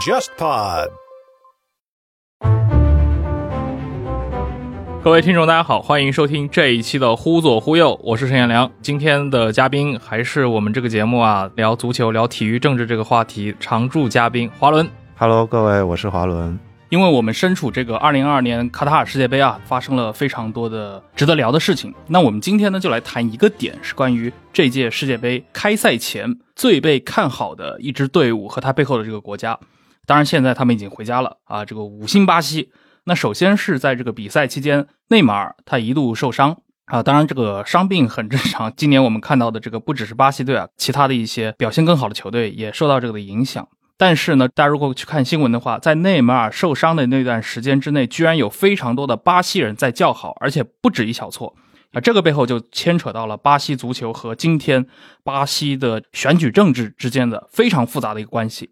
[0.00, 0.88] JustPod。
[5.04, 8.70] 各位听众，大家好，欢迎收听这一期的《忽左忽右》，我是陈彦良。
[8.80, 14.88] 今天的嘉宾还是我们这个节目啊，聊足球、聊体育、政治这个话题常驻嘉宾华伦。
[15.18, 16.58] Hello，各位，我是华伦。
[16.88, 21.94] 因为我们身处这个二零二二年卡塔尔世界杯啊，发生了非常多的值得聊的事情。
[22.06, 29.58] 那我们今天呢，就来谈一个点，是关于这届世界杯开赛前最被看好的一支队伍和它背后的这个国家。
[30.06, 32.70] 当然，现在他们已经回家了啊，这个五星巴西。
[33.04, 38.72] 那首先是在这个比赛期间，内马尔他一度受伤啊，当然这个伤病很正常。
[38.76, 43.66] 今年我们看到的这个不只是巴西队啊，其他的一些表现更好的球队也受到这个的影响。
[43.96, 51.54] 但是呢，大家如果去看新闻的话，在内马尔受伤的那段时间之内，居然有非常多的巴西人在叫好，而且不止一小撮。
[51.92, 54.86] 啊，这个背后就牵扯到了巴西足球和今天
[55.24, 58.70] 巴西的选举政治之间的非常复杂的一个关系。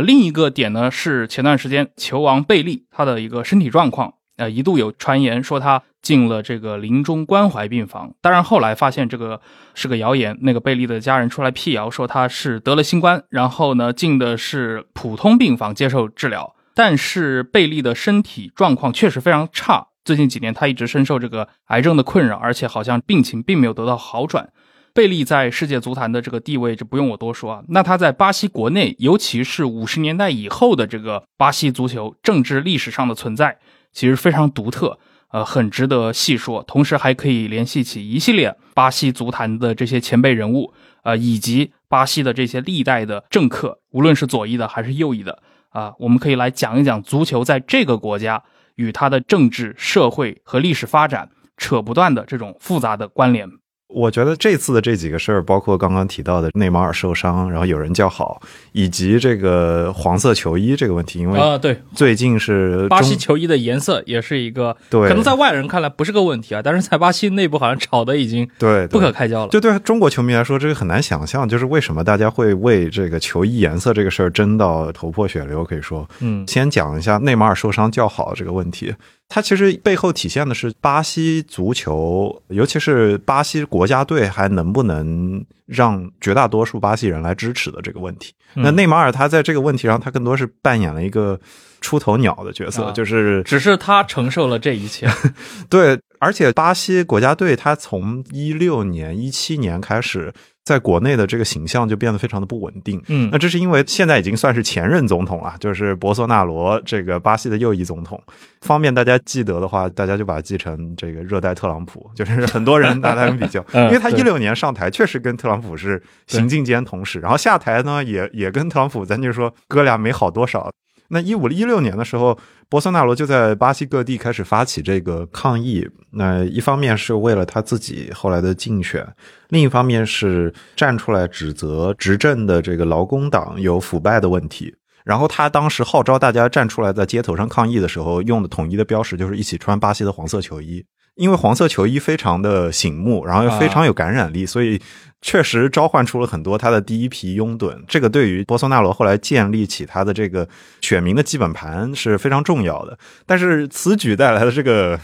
[0.00, 9.40] 另一个点呢是前段时间球王贝利他的一个身体状况，呃，一度有传言说他进了这个临终关怀病房，当然后来发现这个
[9.74, 24.50] 是个谣言，那个贝利的家人出来辟谣说他是得了新冠，然后呢进的是普通病房接受治疗，但是贝利的身体状况确实非常差，最近几年他一直深受这个癌症的困扰，而且好像病情并没有得到好转。
[24.98, 27.62] 贝利在世界足坛的这个地位，这不用我多说啊。
[27.68, 33.58] 那他在巴西国内，尤其是五十年代以后的这个巴西足球政治历史上的存在，
[33.92, 34.98] 其实非常独特，
[35.30, 36.64] 呃，很值得细说。
[36.64, 40.74] 同时还可以联系起一系列巴西足坛的这些前辈人物，
[41.04, 48.42] 呃，以及巴西的这些历代的政客，无论是左翼的还是右翼的，啊、我们可以来讲一讲足球在这个国家
[48.74, 53.48] 与它的政治、社会和历史发展扯不断的这种复杂的关联。
[53.88, 58.40] 我觉得这次的这几个事儿，包括刚刚提到的内马尔受伤，然后有人叫好，
[58.72, 69.48] 以及这个黄色球衣这个问题，因为啊、对，最近是巴西球衣的颜色也是一个，对可能在外人看来不是个问题啊，但是在巴西内部好像吵得已经对对不可开交了。
[69.48, 75.64] 就对中国球迷来说，这个很难想象，就是为什么大家会为这个球衣颜色这个事儿争到头破血流。
[75.64, 78.94] 可以说，嗯先讲一下内马尔受伤叫好这个问题。
[79.28, 88.32] 它其实背后体现的是巴西足球，尤其是巴西国家队还能不能让绝大多数巴西人来支持的这个问题。
[88.54, 91.38] 嗯那内马尔他在这个问题上，他更多是扮演了一个
[91.82, 95.06] 出头鸟的角色，啊就是只是他承受了这一切。
[95.68, 100.32] 对，而且巴西国家队他从一六年、一七年开始，
[100.68, 103.02] 在国内的这个形象就变得非常的不稳定。
[103.08, 108.22] 嗯那这是因为现在已经算是前任总统了，就是博索纳罗这个巴西的右翼总统。
[108.60, 120.70] 方便大家记得的话，大家就把它记成这个热带特朗普， 就是很多人拿他们比较， 嗯因为他一六年上台确实跟特朗普是行进间同时，然后下台呢也也跟特朗普，咱就说哥俩没好多少。
[121.10, 122.38] 那一五一六年的时候，
[122.68, 125.88] 博索纳罗就在巴西各地开始发起这个抗议。
[126.12, 129.06] 那一方面是为了他自己后来的竞选，
[129.48, 134.74] 另一方面是站出来指责执政的这个劳工党有腐败的问题。
[135.04, 140.84] 然后他当时号召大家站出来，在街头上抗议的时候，用的统一的标识就是一起穿巴西的黄色球衣，
[141.18, 144.80] 因为黄色球衣非常的醒目，然后又非常有感染力，所以
[145.20, 147.76] 确实召唤出了很多他的第一批拥趸。
[147.88, 150.48] 这个对于波索纳罗后来建立起他的这个
[150.80, 152.96] 选民的基本盘是非常重要的。
[153.26, 154.98] 但是此举带来的这个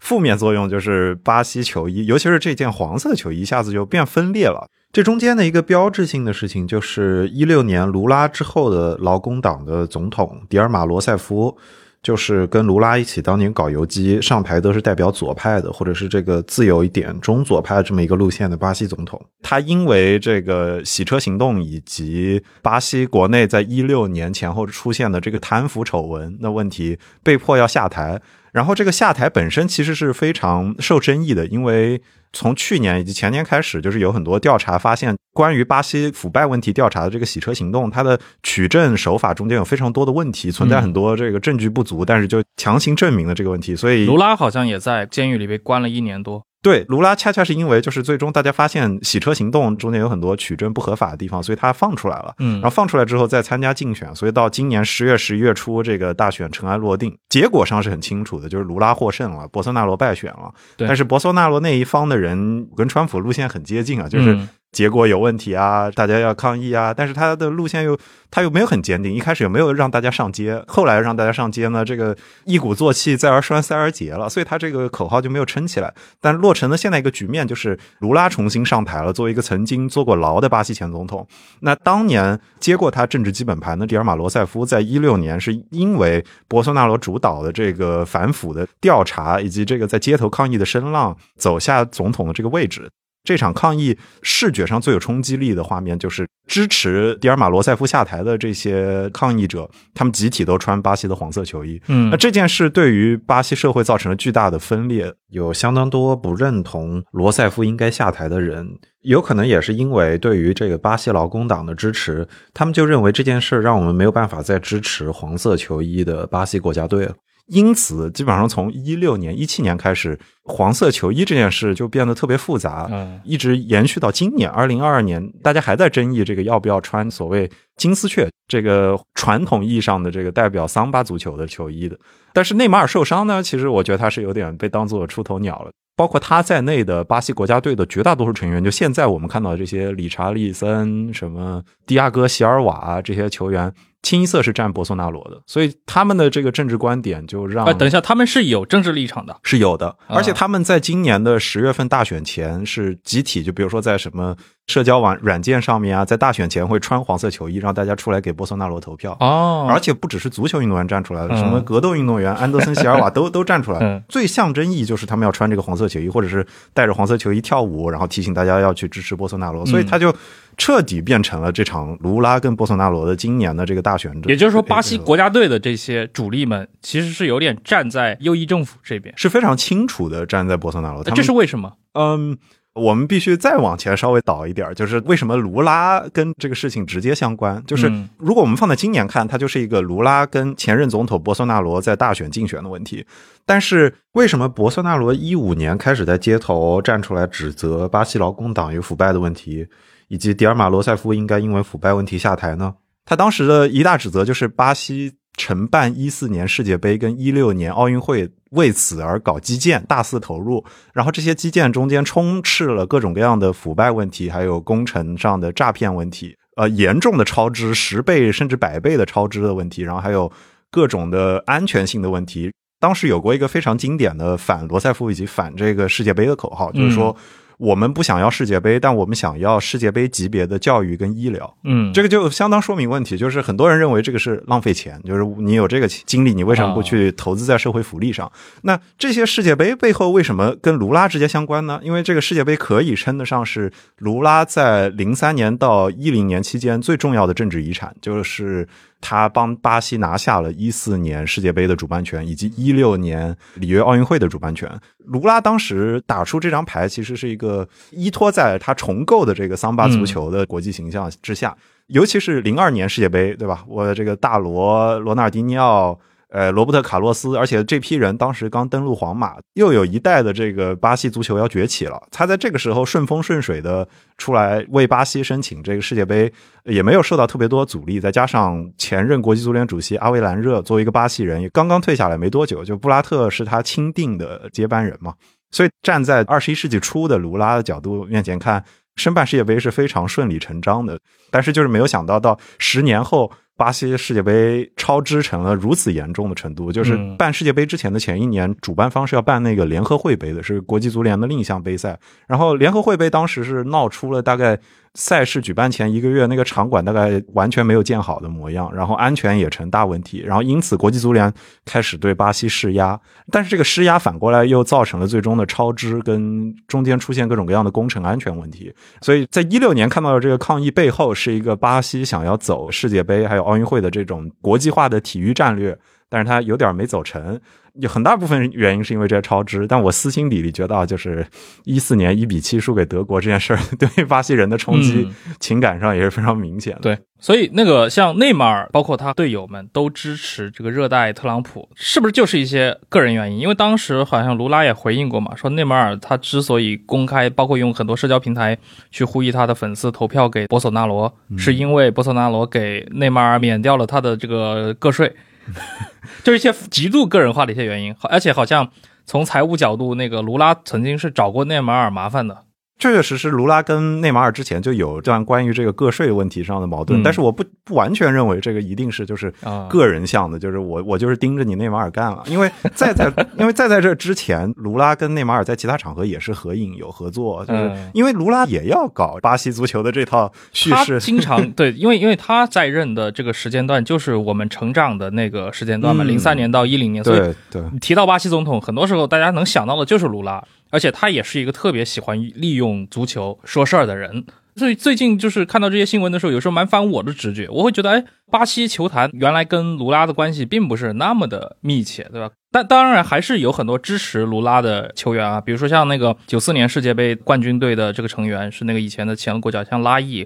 [0.00, 4.68] 负面作用就是巴西球衣，尤其是这件黄色球衣，一下子就变分裂了。
[4.92, 11.56] 这中间的一个标志性的事情，就是一六年卢拉之后的劳工党的总统迪尔马罗塞夫，
[12.04, 19.20] 就是跟卢拉一起当年搞游击，上台都是代表左派的，或者是这个自由一点、中左派这么一个路线的巴西总统。
[19.42, 28.20] 他因为这个洗车行动以及巴西国内在一六年前后出现的这个贪腐丑闻的问题，被迫要下台。
[28.54, 32.00] 然后这个下台本身其实是非常受争议的，因为
[32.32, 46.44] 从去年以及前年开始，就是有很多调查发现，关于巴西腐败问题调查的这个洗车行动，它的取证手法中间有非常多的问题，存在很多这个证据不足，但是就强行证明了这个问题，所以卢拉好像也在监狱里被关了一年多。
[46.64, 52.34] 对，卢拉恰恰是因为就是最终大家发现洗车行动中间有很多取证不合法的地方，所以他放出来了。
[52.38, 60.50] 嗯然后放出来之后再参加竞选，所以到今年十月、十一月初，这个大选尘埃落定，结果上是很清楚的，就是卢拉获胜了，博索纳罗败选了。
[60.78, 66.92] 对但是博索纳罗那一方的人跟川普路线很接近啊，就是嗯结果有问题啊，大家要抗议啊。
[66.92, 67.96] 但是他的路线又
[68.30, 75.94] 他又没有很坚定，一开始也没有让大家上街，后来让大家上街呢，这个一鼓作气，再而衰，三而竭了，所以他这个口号就没有撑起来。
[76.20, 81.24] 但落成的现在一个局面就是卢拉重新上台了，作为一个曾经坐过牢的巴西前总统。
[81.60, 92.90] 那当年接过他政治基本盘的迪尔马罗塞夫，在一六年是因为博索纳罗主导的这个反腐的调查以及这个在街头抗议的声浪，走下总统的这个位置。
[93.24, 101.80] 这场抗议视觉上最有冲击力的画面，就是支持迪尔马罗塞夫下台的这些抗议者，他们集体都穿巴西的黄色球衣。
[101.88, 108.68] 嗯那这件事对于巴西社会造成了巨大的分裂，有相当多不认同罗塞夫应该下台的人，
[109.00, 117.14] 有可能也是因为对于这个巴西劳工党的支持，他们就认为这件事让我们没有办法再支持黄色球衣的巴西国家队了。
[117.46, 131.98] 因此，基本上从一六年、一七年开始，黄色球衣这件事就变得特别复杂，嗯一直延续到今年二零二二年，大家还在争议这个要不要穿所谓金丝雀这个传统意义上的这个代表桑巴足球的球衣的。
[132.32, 135.70] 但是内马尔受伤呢，其实我觉得他是有点被当做出头鸟了。
[135.96, 143.72] 包括他在内的巴西国家队的绝大多数成员，就现在我们看到的这些理查利森、什么迪亚哥·席尔瓦啊这些球员，
[144.04, 149.36] 清一色是站博索纳罗的，所以他们的这个政治观点就让啊，等一下，他们是有政治立场的。
[149.42, 154.36] 是有的，啊而且他们在今年的十月份大选前是集体，就比如说在什么
[154.66, 159.14] 社交网软件上面啊，在大选前会穿黄色球衣，让大家出来给波索纳罗投票。
[159.20, 164.02] 哦，而且不只是足球运动员站出来了，嗯什么格斗运动员 安德森·席尔瓦都 都站出来嗯。
[164.08, 169.66] 最象征意义就是他们要穿这个黄色球衣，或者是带着黄色球衣跳舞，然后提醒大家要去支持波索纳罗。
[169.66, 170.14] 所以他就
[170.56, 174.10] 彻底变成了这场卢拉跟波索纳罗的今年的这个大选。
[174.24, 181.74] 也就是说，巴西国家队的这些主力们其实是有点站在右翼政府这边，是非常清楚的站在波索纳罗，他这是为什么？
[181.92, 182.38] 嗯，
[182.74, 187.62] 我们必须再往前稍微倒一点，就是为什么卢拉跟这个事情直接相关？
[187.66, 193.06] 就是如果我们放在今年看，它就是一个卢拉跟前任总统博索纳罗在大选竞选的问题。
[193.46, 199.66] 但是为什么博索纳罗一五年开始在街头站出来指责巴西劳工党有腐败的问题，
[200.08, 202.74] 以及迪尔马罗塞夫应该因为腐败问题下台呢？
[203.04, 220.30] 他当时的一大指责就是巴西承办一四年世界杯跟一六年奥运会，为此而搞基建，大肆投入，然后这些基建中间充斥了各种各样的腐败问题，还有工程上的诈骗问题，呃，严重的超支，十倍甚至百倍的超支的问题，然后还有
[220.70, 222.52] 各种的安全性的问题。
[222.80, 227.16] 当时有过一个非常经典的反罗塞夫以及反这个世界杯的口号，就是说。
[227.58, 231.56] 我们不想要世界杯，但我们想要世界杯级别的教育跟医疗。
[231.64, 238.30] 嗯，这个就相当说明问题，就是很多人认为这个是浪费钱，就是你有这个精力，你为什么不去投资在社会福利上？
[238.62, 241.80] 那这些世界杯背后为什么跟卢拉直接相关呢？
[241.82, 248.66] 因为这个世界杯可以称得上是卢拉在零三年到一零年期间最重要的政治遗产，就是
[249.06, 254.66] 他帮巴西拿下了一四年世界杯的主办权，以及一六年里约奥运会的主办权。
[255.04, 261.54] 卢拉当时打出这张牌，其实是一个依托在他重构的这个桑巴足球的国际形象之下，
[261.88, 263.62] 尤其是零二年世界杯，对吧？
[263.68, 266.00] 我这个大罗、罗纳尔迪尼奥。
[266.34, 272.02] 呃，罗伯特·卡洛斯，而且这批人当时刚登陆皇马，又有一代的这个巴西足球要崛起了。
[272.10, 273.86] 他在这个时候顺风顺水的
[274.18, 276.32] 出来为巴西申请这个世界杯，
[276.64, 278.00] 也没有受到特别多阻力。
[278.00, 285.14] 再加上前任国际足联主席阿维兰热作为一个巴西人，也刚刚退下来没多久，就布拉特是他钦定的接班人嘛。
[285.52, 288.64] 所以站在二十一世纪初的卢拉的角度面前看，
[288.96, 290.98] 申办世界杯是非常顺理成章的。
[291.30, 293.30] 但是就是没有想到，到十年后。
[293.56, 301.98] 巴西世界杯超支成了如此严重的程度，就是办世界杯之前的前一年，主办方是要办那个联合会杯的，是国际足联的另一项杯赛。
[302.26, 304.58] 然后联合会杯当时是闹出了大概
[304.94, 310.22] 赛事举办前一个月，那个场馆大概完全没有建好的模样，然后安全也成大问题。
[310.24, 311.32] 然后因此国际足联
[311.64, 312.98] 开始对巴西施压，
[313.30, 318.72] 但是这个施压反过来又造成了最终的超支，跟中间出现各种各样的工程安全问题。
[319.00, 325.76] 所以在一六年看到的这个抗议背后，是一个巴西想要走世界杯还有奥运会的这种国际化的体育战略，
[326.14, 327.40] 但是他有点没走成。
[327.80, 331.26] 有很大部分原因是因为这些超支，但我私心底里觉得，就是
[331.64, 335.08] 一四年一比七输给德国这件事儿， 对巴西人的冲击，
[335.40, 336.82] 情感上也是非常明显的。
[336.82, 343.40] 对，所以那个像内马尔，包括他队友们都支持这个热带特朗普，是不是就是一些个人原因？
[343.40, 348.56] 因为当时好像卢拉也回应过嘛，说内马尔他之所以公开，包括用很多社交平台
[348.92, 355.12] 去呼吁他的粉丝投票给博索纳罗，是因为博索纳罗给内马尔免掉了他的这个个税。
[356.22, 358.70] 就是一些极度个人化的一些原因，而且好像
[359.04, 362.43] 从财务角度，那个卢拉曾经是找过内马尔麻烦的。
[362.78, 387.62] 确确实实，卢拉跟内马尔之前就有这样关于这个个税问题上的矛盾，嗯但是我不不完全认为这个一定是就是啊个人向的，就是我我就是盯着你内马尔干了，因为在在 因为在在这之前，卢拉跟内马尔在其他场合也是合影有合作，就是嗯因为卢拉也要搞巴西足球的这套叙事，经常 对，因为因为他在任的这个时间段就是我们成长的那个时间段嘛，嗯零三、年到一零年，所以对。
[387.80, 390.42] 提到巴西总统，很多时候大家能想到的就是卢拉，
[390.74, 394.24] 而且他也是一个特别喜欢利用足球说事儿的人。
[394.56, 402.30] 所以最近就是看到这些新闻的时候，有时候蛮反我的直觉，我会觉得，哎，巴西球坛原来跟卢拉的关系并不是那么的密切，对吧？
[402.52, 410.24] 但当然还是有很多支持卢拉的球员啊，比如说像那个九四年世界杯冠军队的这个成员是那个以前的前国脚，像拉伊，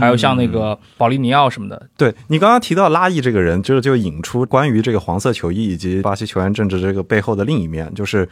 [0.00, 8.28] 还有像那个保利尼奥什么的，对你刚刚提到拉伊这个人，就是就引出关于这个黄色球衣以及巴西球员政治这个背后的另一面，就是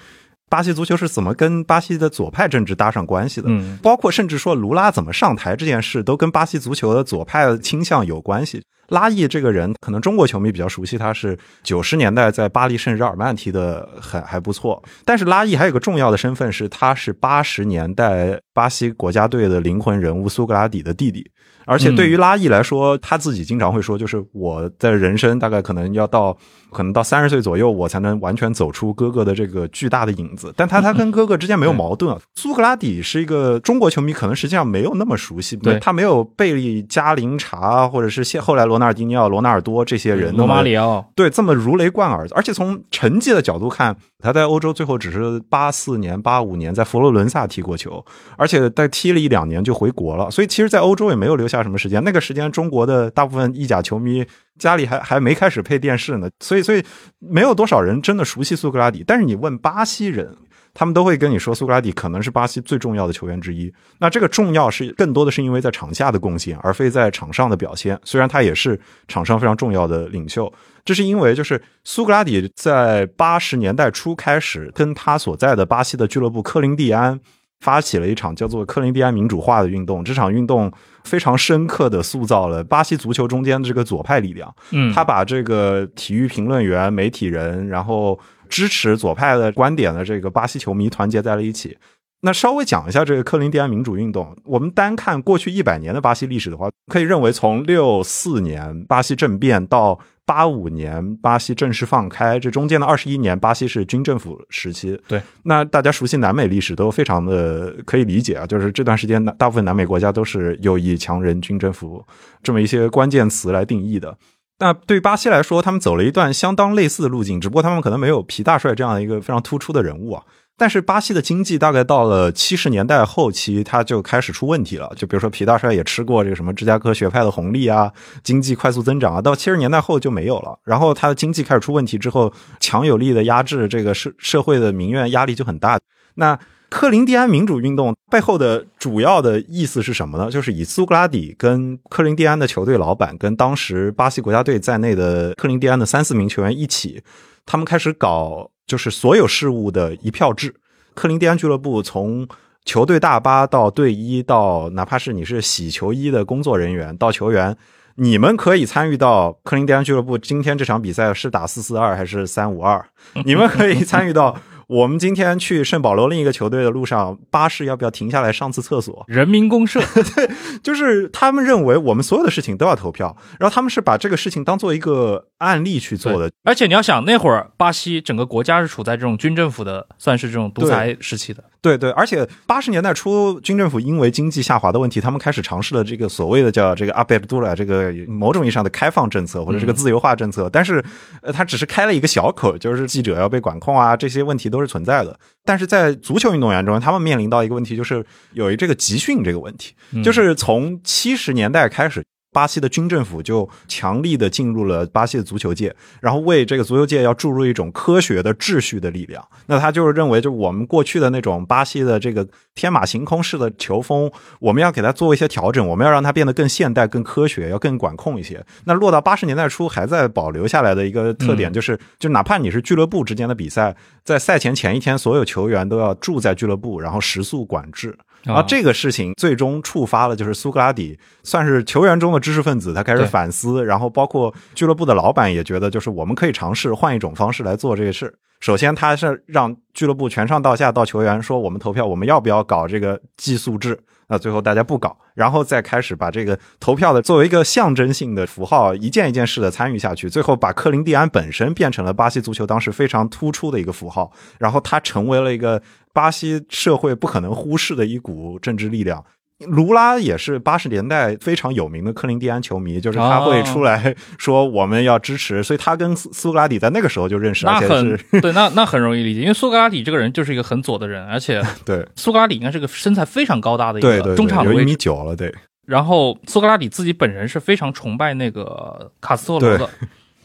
[0.48, 3.48] 巴西足球是怎么跟巴西的左派政治搭上关系的。
[3.50, 8.62] 嗯，包括甚至说卢拉怎么上台这件事，都跟巴西足球的左派倾向有关系。
[8.88, 14.80] 拉伊这个人，可能中国球迷比较熟悉，他是九十年代在巴黎圣日耳曼踢的很还不错。
[15.04, 21.28] 但是拉伊还有个重要的身份是，他是八十年代巴西国家队的灵魂人物苏格拉底的弟弟。
[21.66, 26.34] 而且对于拉伊来说，他自己经常会说，就是我的人生大概可能要到
[26.70, 30.54] 可能到三十岁左右，我才能完全走出哥哥的这个巨大的影子。
[30.56, 32.20] 但他 他跟哥哥之间没有矛盾啊。
[32.36, 42.26] 苏格拉底是一个中国球迷，可能实际上没有那么熟悉，对他没有贝利、加林查或者是现后来罗纳尔迪尼奥、罗纳尔多这些人罗马里奥，对，这么如雷贯耳。
[42.30, 48.04] 而且从成绩的角度看，他在欧洲最后只是八四年、八五年在佛罗伦萨踢过球，
[48.36, 50.30] 而且在踢了一两年就回国了。
[50.30, 52.02] 所以其实，在欧洲也没有留下什么时间。
[52.02, 54.24] 那个时间，中国的大部分意甲球迷
[54.58, 56.82] 家里还还没开始配电视呢，所以所以
[57.18, 59.04] 没有多少人真的熟悉苏格拉底。
[59.06, 60.36] 但是你问巴西人。
[60.78, 63.72] 他们都会跟你说，苏格拉底可能是巴西最重要的球员之一。
[63.98, 67.98] 那这个重要是更多的是因为在场下的贡献，而非在场上的表现。
[68.04, 68.78] 虽然他也是
[69.08, 70.52] 场上非常重要的领袖，
[70.84, 77.18] 这是因为就是苏格拉底在八十年代初开始跟他所在的巴西的俱乐部科林蒂安
[77.60, 80.04] 发起了一场叫做克林蒂安民主化的运动。
[80.04, 80.70] 这场运动
[81.04, 84.54] 非常深刻的塑造了巴西足球中间的这个左派力量。
[84.72, 91.76] 嗯，他把这个体育评论员、媒体人，然后支持左派的观点的这个巴西球迷团结在了一起。
[92.22, 94.34] 那稍微讲一下这个克林蒂安民主运动。
[94.44, 104.98] 我们单看过去一百年的巴西历史的话，可以认为从六四年巴西政变到八五年巴西正式放开，这中间的二十一年，巴西是军政府时期。
[105.06, 112.04] 对，那大家熟悉南美历史都非常的可以理解啊，就是这段时间大部分南美国家都是右翼、强人、军政府
[112.42, 114.16] 这么一些关键词来定义的。
[114.58, 120.22] 那对巴西来说，他们走了一段相当类似的路径，只不过他们可能没有皮大帅这样一个非常突出的人物啊。
[120.58, 124.90] 但是巴西的经济大概到了七十年代后期，它就开始出问题了。
[124.96, 130.58] 就比如说皮大帅也吃过这个什么芝加哥学派的红利啊，经济快速增长啊，到七十年代后就没有了。
[130.64, 135.78] 然后它的经济开始出问题之后，强有力的压制这个社社会的民怨压力就很大。
[136.14, 140.28] 那克林蒂安民主运动背后的主要的意思是什么呢？
[140.28, 147.02] 就是以苏格拉底跟克林蒂安的球队老板跟当时巴西国家队在内的克林蒂安的三四名球员一起，
[147.46, 150.56] 他们开始搞就是所有事务的一票制。
[150.94, 152.26] 克林蒂安俱乐部从
[152.64, 157.56] 球队大巴到队医到哪怕是你是洗球衣的工作人员到球员，
[157.94, 162.84] 你们可以参与到克林蒂安俱乐部今天这场比赛是打四四二还是三五二，
[163.24, 164.36] 你们可以参与到。
[164.68, 169.04] 我们今天去圣保罗另一个球队的路上，巴士要不要停下来上次厕所？
[169.06, 169.80] 人民公社，
[170.16, 170.28] 对
[170.60, 176.30] 就是他们认为我们所有的事情都要投票，然后他们是把这个事情当做一个案例去做的。
[176.42, 181.44] 而且你要想，那会儿巴西整个国家是处在这种军政府的，算是这种独裁时期的。
[181.66, 190.80] 对对，而且八十年代初，军政府因为经济下滑的问题，他们开始尝试了这个所谓的叫这个阿贝杜拉这个某种意义上的开放政策或者这个自由化政策，但是
[191.22, 195.18] 呃，他只是开了一个小口，就是记者要被管控啊，这些问题都是存在的。
[195.44, 202.04] 但是在足球运动员中，他们面临到一个问题，就是有一这个集训这个问题，就是从七十年代开始。
[202.36, 209.26] 巴西的军政府就强力的进入了巴西的足球界，然后为这个足球界要注入一种科学的秩序的力量。
[209.46, 218.44] 那他就是认为，就我们过去的那种巴西的这个天马行空式的球风，我们要给它做一些调整，我们要让它变得更现代、更科学，要更管控一些。
[218.66, 223.74] 那落到八十年代初还在保留下来的一个特点，就是就哪怕你是俱乐部之间的比赛，
[224.04, 227.96] 在赛前前一天，所有球员都要住在俱乐部，然后食宿管制。
[228.26, 238.12] 然后这个事情最终触发了，就是苏格拉底算是球员中的知识分子，他开始反思，然后包括俱乐部的老板也觉得，就是我们可以尝试换一种方式来做这个事。
[238.40, 243.78] 首先，他是让俱乐部全上到下到球员说，我们投票，我们要不要搞这个寄宿制？
[244.08, 255.60] 那最后大家不搞，然后再开始把这个投票的作为一个象征性的符号，一件一件事的参与下去，最后把克林蒂安本身变成了巴西足球当时非常突出的一个符号，然后他成为了一个
[255.92, 259.04] 巴西社会不可能忽视的一股政治力量。
[259.40, 275.34] 卢拉也是八十年代非常有名的克林蒂安球迷，就是他会出来说我们要支持，所以他跟苏苏格拉底在那个时候就认识，那且很对，那那很容易理解，因为苏格拉底这个人就是一个很左的人，而且 对苏格拉底应该是个身材非常高大的一个中场有一米九了，对。
[275.66, 279.68] 然后苏格拉底自己本人是非常崇拜那个卡斯特罗的。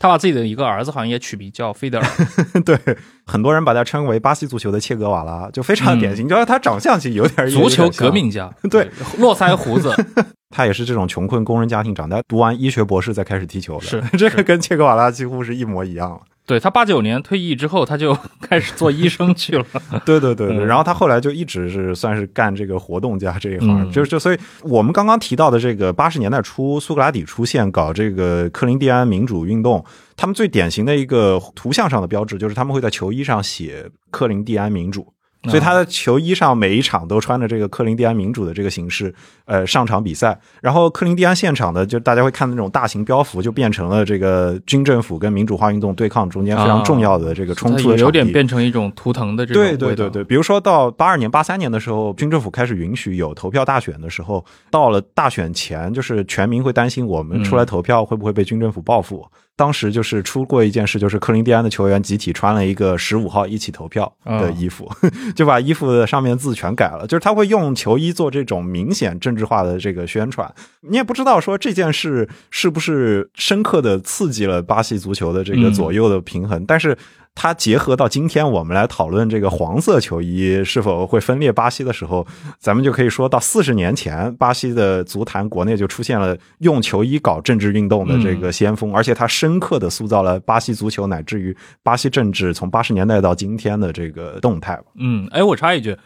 [0.02, 2.06] 他把自己的一个儿子好像也取名叫费德尔，
[2.66, 2.76] 对，
[3.24, 6.28] 很多人把他称为巴西足球的切格瓦拉，就非常典型。
[6.28, 8.90] 就是他长相其实有点足球革命家， 对，
[9.20, 9.94] 络腮胡子。
[10.50, 16.22] 他也是这种穷困工人家庭长大，读完医学博士再开始踢球的，是这个跟切格瓦拉几乎是一模一样了。
[16.52, 19.66] 对他八九年退役之后，他就 开始做医生去了。
[20.06, 29.82] 对对对对，然后他后来就一直是算是干这个活动家这一行，就就所以我们刚刚提到的这个八十年代初苏格拉底出现搞这个克林蒂安民主运动，
[30.18, 35.08] 他们最典型的一个图像上的标志就是他们会在球衣上写克林蒂安民主。
[35.46, 39.14] 所以他的球衣上每一场都穿着这个克林蒂安民主的这个形式，
[39.46, 40.40] 呃，上场比赛。
[40.62, 49.64] 然后克林蒂安现场的，就大家会看那种大型标幅，就变成了这个军政府跟民主化运动对抗中间非常重要的这个冲突的有点变成一种图腾的这种。
[49.64, 59.26] 对对对对，比如说到八二年、八三年的时候，军政府开始允许有投票大选的时候，到了大选前，就是全民会担心我们出来投票会不会被军政府报复。
[59.62, 64.90] 当时就是出过一件事，就是克林蒂安的球员集体穿了一个十五号一起投票的衣服，
[65.38, 67.06] 就把衣服的上面字全改了。
[67.06, 70.52] 就是他会用球衣做这种明显政治化的这个宣传。
[70.90, 76.98] 你也不知道说这件事是不是深刻的刺激了巴西足球的这个左右的平衡，但是。
[77.34, 82.28] 它结合到今天，我们来讨论这个黄色球衣是否会分裂巴西的时候，
[82.60, 94.78] 咱们就可以说到四十年前，巴西的足坛国内就出现了用球衣搞政治运动的这个先锋，而且它深刻的塑造了巴西足球乃至于巴西政治从八十年代到今天的这个动态。
[95.00, 95.98] 嗯，哎，我插一句，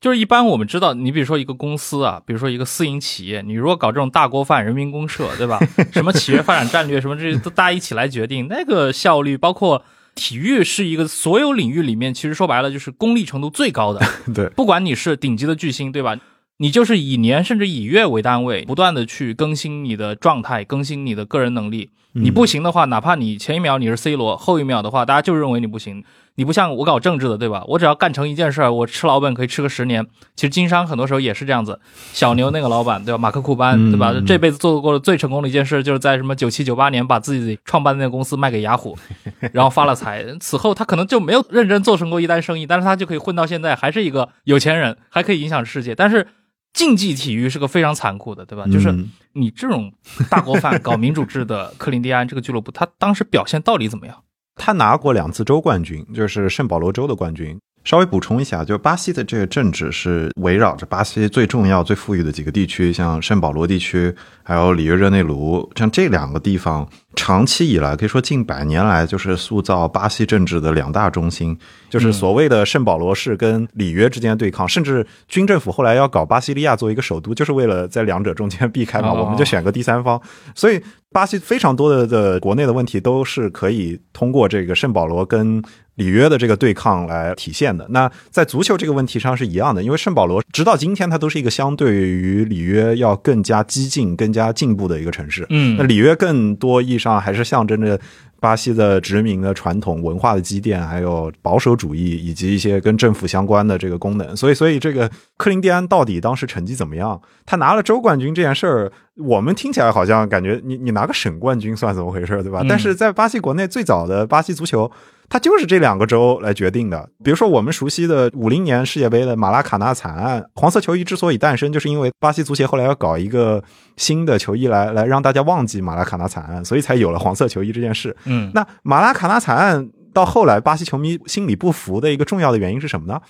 [0.00, 5.60] 就是一般我们知道，你比如说一个公司啊，比如说一个私营企业，你如果搞这种大锅饭、人民公社，对吧？
[5.92, 9.84] 什么企业发展战略，什么这些都大家一起来决定，那个效率包括。
[10.14, 14.00] 体育是一个所有领域里面，其实说白了就是功利程度最高的。
[14.34, 16.18] 对，不管你是顶级的巨星，对吧？
[16.58, 21.90] 你就是以年甚至以月为单位，不断的去更新你的状态，更新你的个人能力。
[22.12, 26.04] 你不行的话，哪怕你前一秒你是 C 罗，后一秒的话，大家就认为你不行。
[26.36, 27.62] 你不像我搞政治的，对吧？
[27.68, 30.06] 我只要干成一件事儿，我吃老本可以吃个十年。
[30.36, 31.78] 其实经商很多时候也是这样子。
[32.12, 33.18] 小牛那个老板，对吧？
[33.18, 34.14] 马克库班，对吧？
[34.26, 38.96] 这辈子做过的最成功的一件事，就是在什么九七九八年把自己创办的那个公司卖给雅虎，
[39.52, 40.24] 然后发了财。
[40.40, 45.94] 此后他可能就没有认真做成过一单生意，但是他就可以混到现在，还是一个有钱人，还可以影响世界。
[45.94, 46.26] 但是
[46.72, 48.64] 竞技体育是个非常残酷的，对吧？
[48.72, 48.94] 就是
[49.32, 49.92] 你这种
[50.30, 54.24] 大锅饭搞民主制的克林蒂安这个俱乐部，他当时表现到底怎么样？
[54.56, 57.58] 他拿过两次州冠军，就是圣保罗州的冠军。
[57.82, 80.20] 稍微补充一下，就巴西的这个政治是围绕着巴西最重要、最富裕的几个地区，像圣保罗地区，还有里约热内卢，像这两个地方，长期以来可以说近百年来就是塑造巴西政治的两大中心，就是所谓的圣保罗市跟里约之间对抗，甚至军政府后来要搞巴西利亚作为一个首都，就是为了在两者中间 避开嘛，我们就选个第三方。
[80.54, 85.64] 所以巴西非常多的的国内的问题都是可以通过这个圣保罗跟。
[86.00, 95.44] 里约的这个对抗来体现的，那在足球这个问题上是一样的，因为圣保罗直到今天它都是一个相对于里约要更加激进、更加进步的一个城市。
[95.50, 98.00] 嗯，那里约更多意义上还是象征着
[98.40, 104.34] 巴西的殖民的传统文化的积淀，还有保守主义以及一些跟政府相关的这个功能。
[104.34, 107.20] 所以，所以这个克林蒂安到底当时成绩怎么样？
[107.44, 112.64] 他拿了州冠军这件事儿，我们听起来好像感觉你你拿个省冠军算怎么回事，对吧？
[112.66, 114.90] 但是在巴西国内最早的巴西足球。
[115.30, 117.08] 它就是这两个州来决定的。
[117.22, 123.62] 比如说，我们熟悉的五零年世界杯的马拉卡纳惨案，黄色球衣之所以诞生，就是因为巴西足协后来要搞一个
[123.96, 128.14] 新的球衣来来让大家忘记马拉卡纳惨案，所以才有了黄色球衣这件事。
[128.24, 133.20] 嗯，那马拉卡纳惨案到后来，巴西球迷心里不服的一个重要的原因是什么呢？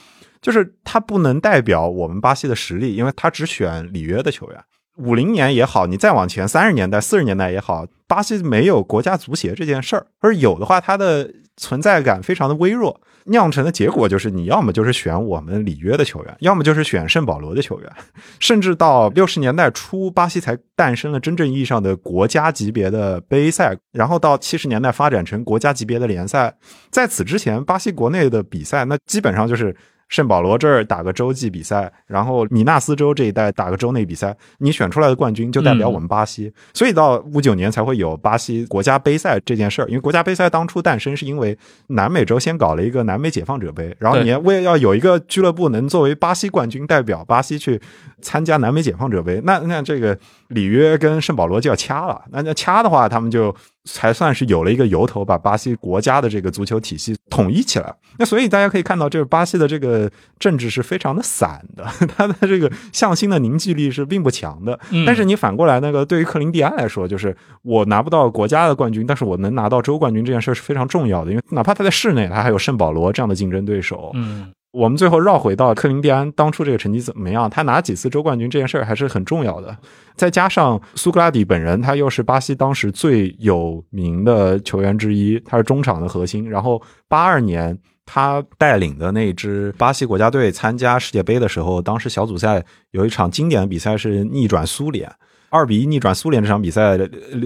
[0.40, 4.58] 就是他不能代表我们巴西的实力，因为他只选里约的球员。
[4.96, 11.30] 五零年也好，你再往前三十年代、四十年代也好，巴西没有国家足协这件事儿，而有的话，他的。
[11.60, 17.92] 存在感非常的微弱，酿成的结果就是你要么就是选我们里约的球员，要么就是选圣保罗的球员，
[18.40, 26.56] 甚至到六十年代初，巴西才诞生了真正意义上的国家级别的杯赛，然后到七十年代发展成国家级别的联赛。
[26.90, 29.76] 在此之前，巴西国内的比赛那基本上就是。
[30.10, 36.52] 圣保罗这儿打个洲际比赛，然后米纳斯州这一带打个州内比赛，你选出来的冠军就代表我们巴西。
[36.74, 39.88] 所以到五九年才会有巴西国家杯赛这件事儿。
[39.88, 47.80] 因为国家杯赛当初诞生是因为南美洲先搞了一个南美解放者杯，然后你为要有一个俱乐部能作为巴西冠军代表巴西去
[48.20, 50.18] 参加南美解放者杯，那那这个
[50.48, 52.20] 里约跟圣保罗就要掐了。
[52.32, 53.54] 那那掐的话，他们就。
[53.84, 57.94] 才算是有了一个由头，把巴西国家的这个足球体系统一起来。
[58.18, 61.84] 那所以大家可以看到，这个巴西的这个政治是非常的散的，
[62.16, 64.78] 它的这个向心的凝聚力是并不强的。
[65.06, 74.10] 但是你反过来，那个对于克林蒂安来说，就是我拿不到国家的冠军，但是我能拿到州冠军这件事是非常重要的，因为哪怕他在室内，他还有圣保罗这样的竞争对手。
[74.14, 74.52] 嗯。
[74.72, 77.50] 我们最后绕回到克林蒂安当初这个成绩怎么样？
[77.50, 79.76] 他拿几次州冠军这件事儿还是很重要的。
[80.14, 86.48] 再加上苏格拉底本人，他又是巴西当时最有名的球员之一，他是中场的核心。
[86.48, 95.11] 然后八二年他带领的那支巴西国家队参加世界杯的时候，当时小组赛有一场经典的比赛是逆转苏联。
[95.50, 96.96] 二比一逆转苏联这场比赛，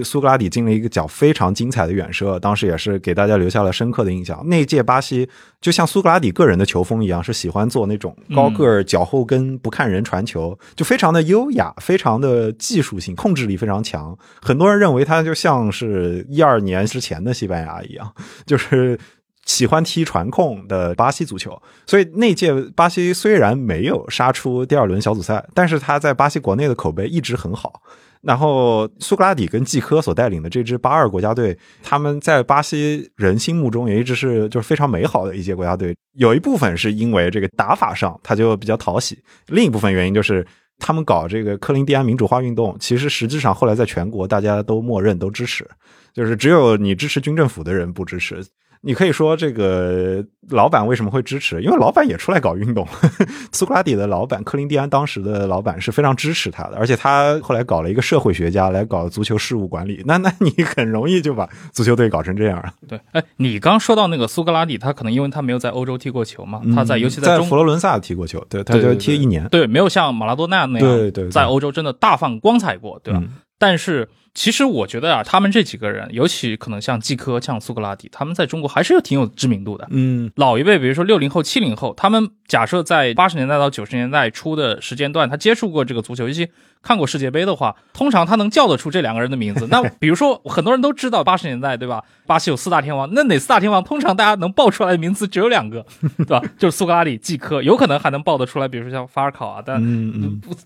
[0.03, 4.47] 苏格拉底进了一个脚非常精彩的远射，当时也是给大家留下了深刻的印象。
[4.47, 5.27] 那届巴西
[5.59, 14.17] 就像苏格拉底个人的球风一样，是喜欢做那种高个儿脚后跟不看人传球，就非常的优雅，非常的技术性，控制力非常强。
[14.41, 18.13] 很多人认为他就像是一二年之前的西班牙一样，
[18.45, 18.97] 就是。
[19.45, 27.81] 喜欢踢传控的巴西足球，所以那届巴西虽然没有杀出第二轮小组赛，但是他在巴西国内的口碑一直很好。
[28.21, 35.95] 然后苏格拉底跟季科所带领的这支八二国家队，他们在巴西人心目中也一直是就是非常美好的一届国家队。
[36.13, 40.43] 有一部分是因为这个打法上他就比较讨喜，另一部分原因就是
[40.79, 45.69] 他们搞这个克林蒂安民主化运动，其实实际上后来在全国大家都默认都支持，
[46.11, 48.43] 就是只有你支持军政府的人不支持。
[48.85, 51.59] 你可以说这个老板为什么会支持？
[51.63, 52.87] 因为老板也出来搞运动。
[53.51, 60.03] 苏格拉底的老板克林蒂安当时的老板是非常支持他的，而且他后来搞了一个社会学家来搞足球事务管理。
[60.05, 62.71] 那那你很容易就把足球队搞成这样了。
[62.87, 73.23] 对，哎，你刚说到那个苏格拉底，他可能因为他没有在欧洲踢过球嘛，他在尤其在中佛罗伦萨踢过球，对，他就踢一年，对，没有像马拉多纳那样，对对，在欧洲真的大放光彩过，对吧？
[73.57, 74.07] 但是。
[74.35, 79.87] 其实我觉得啊，他们这几个人，尤其可能像季科、像苏格拉底，他们在中国还是有挺有知名度的。
[79.89, 86.49] 嗯，老一辈，比如说六零后、七零后，他们假设在八十年代到九十年代初的时间段，他接触过这个足球，尤其。
[86.85, 89.65] 看过世界杯的话，通常他能叫得出这两个人的名字。
[89.71, 92.03] 那比如说，很多人都知道八十年代，对吧？
[92.27, 93.83] 巴西有四大天王，那哪四大天王？
[93.83, 95.83] 通常大家能报出来的名字只有两个，
[96.17, 96.39] 对吧？
[96.59, 99.63] 就是苏格拉底、季科，有可能还能报得出来，比如说像法尔考啊。
[99.65, 99.81] 但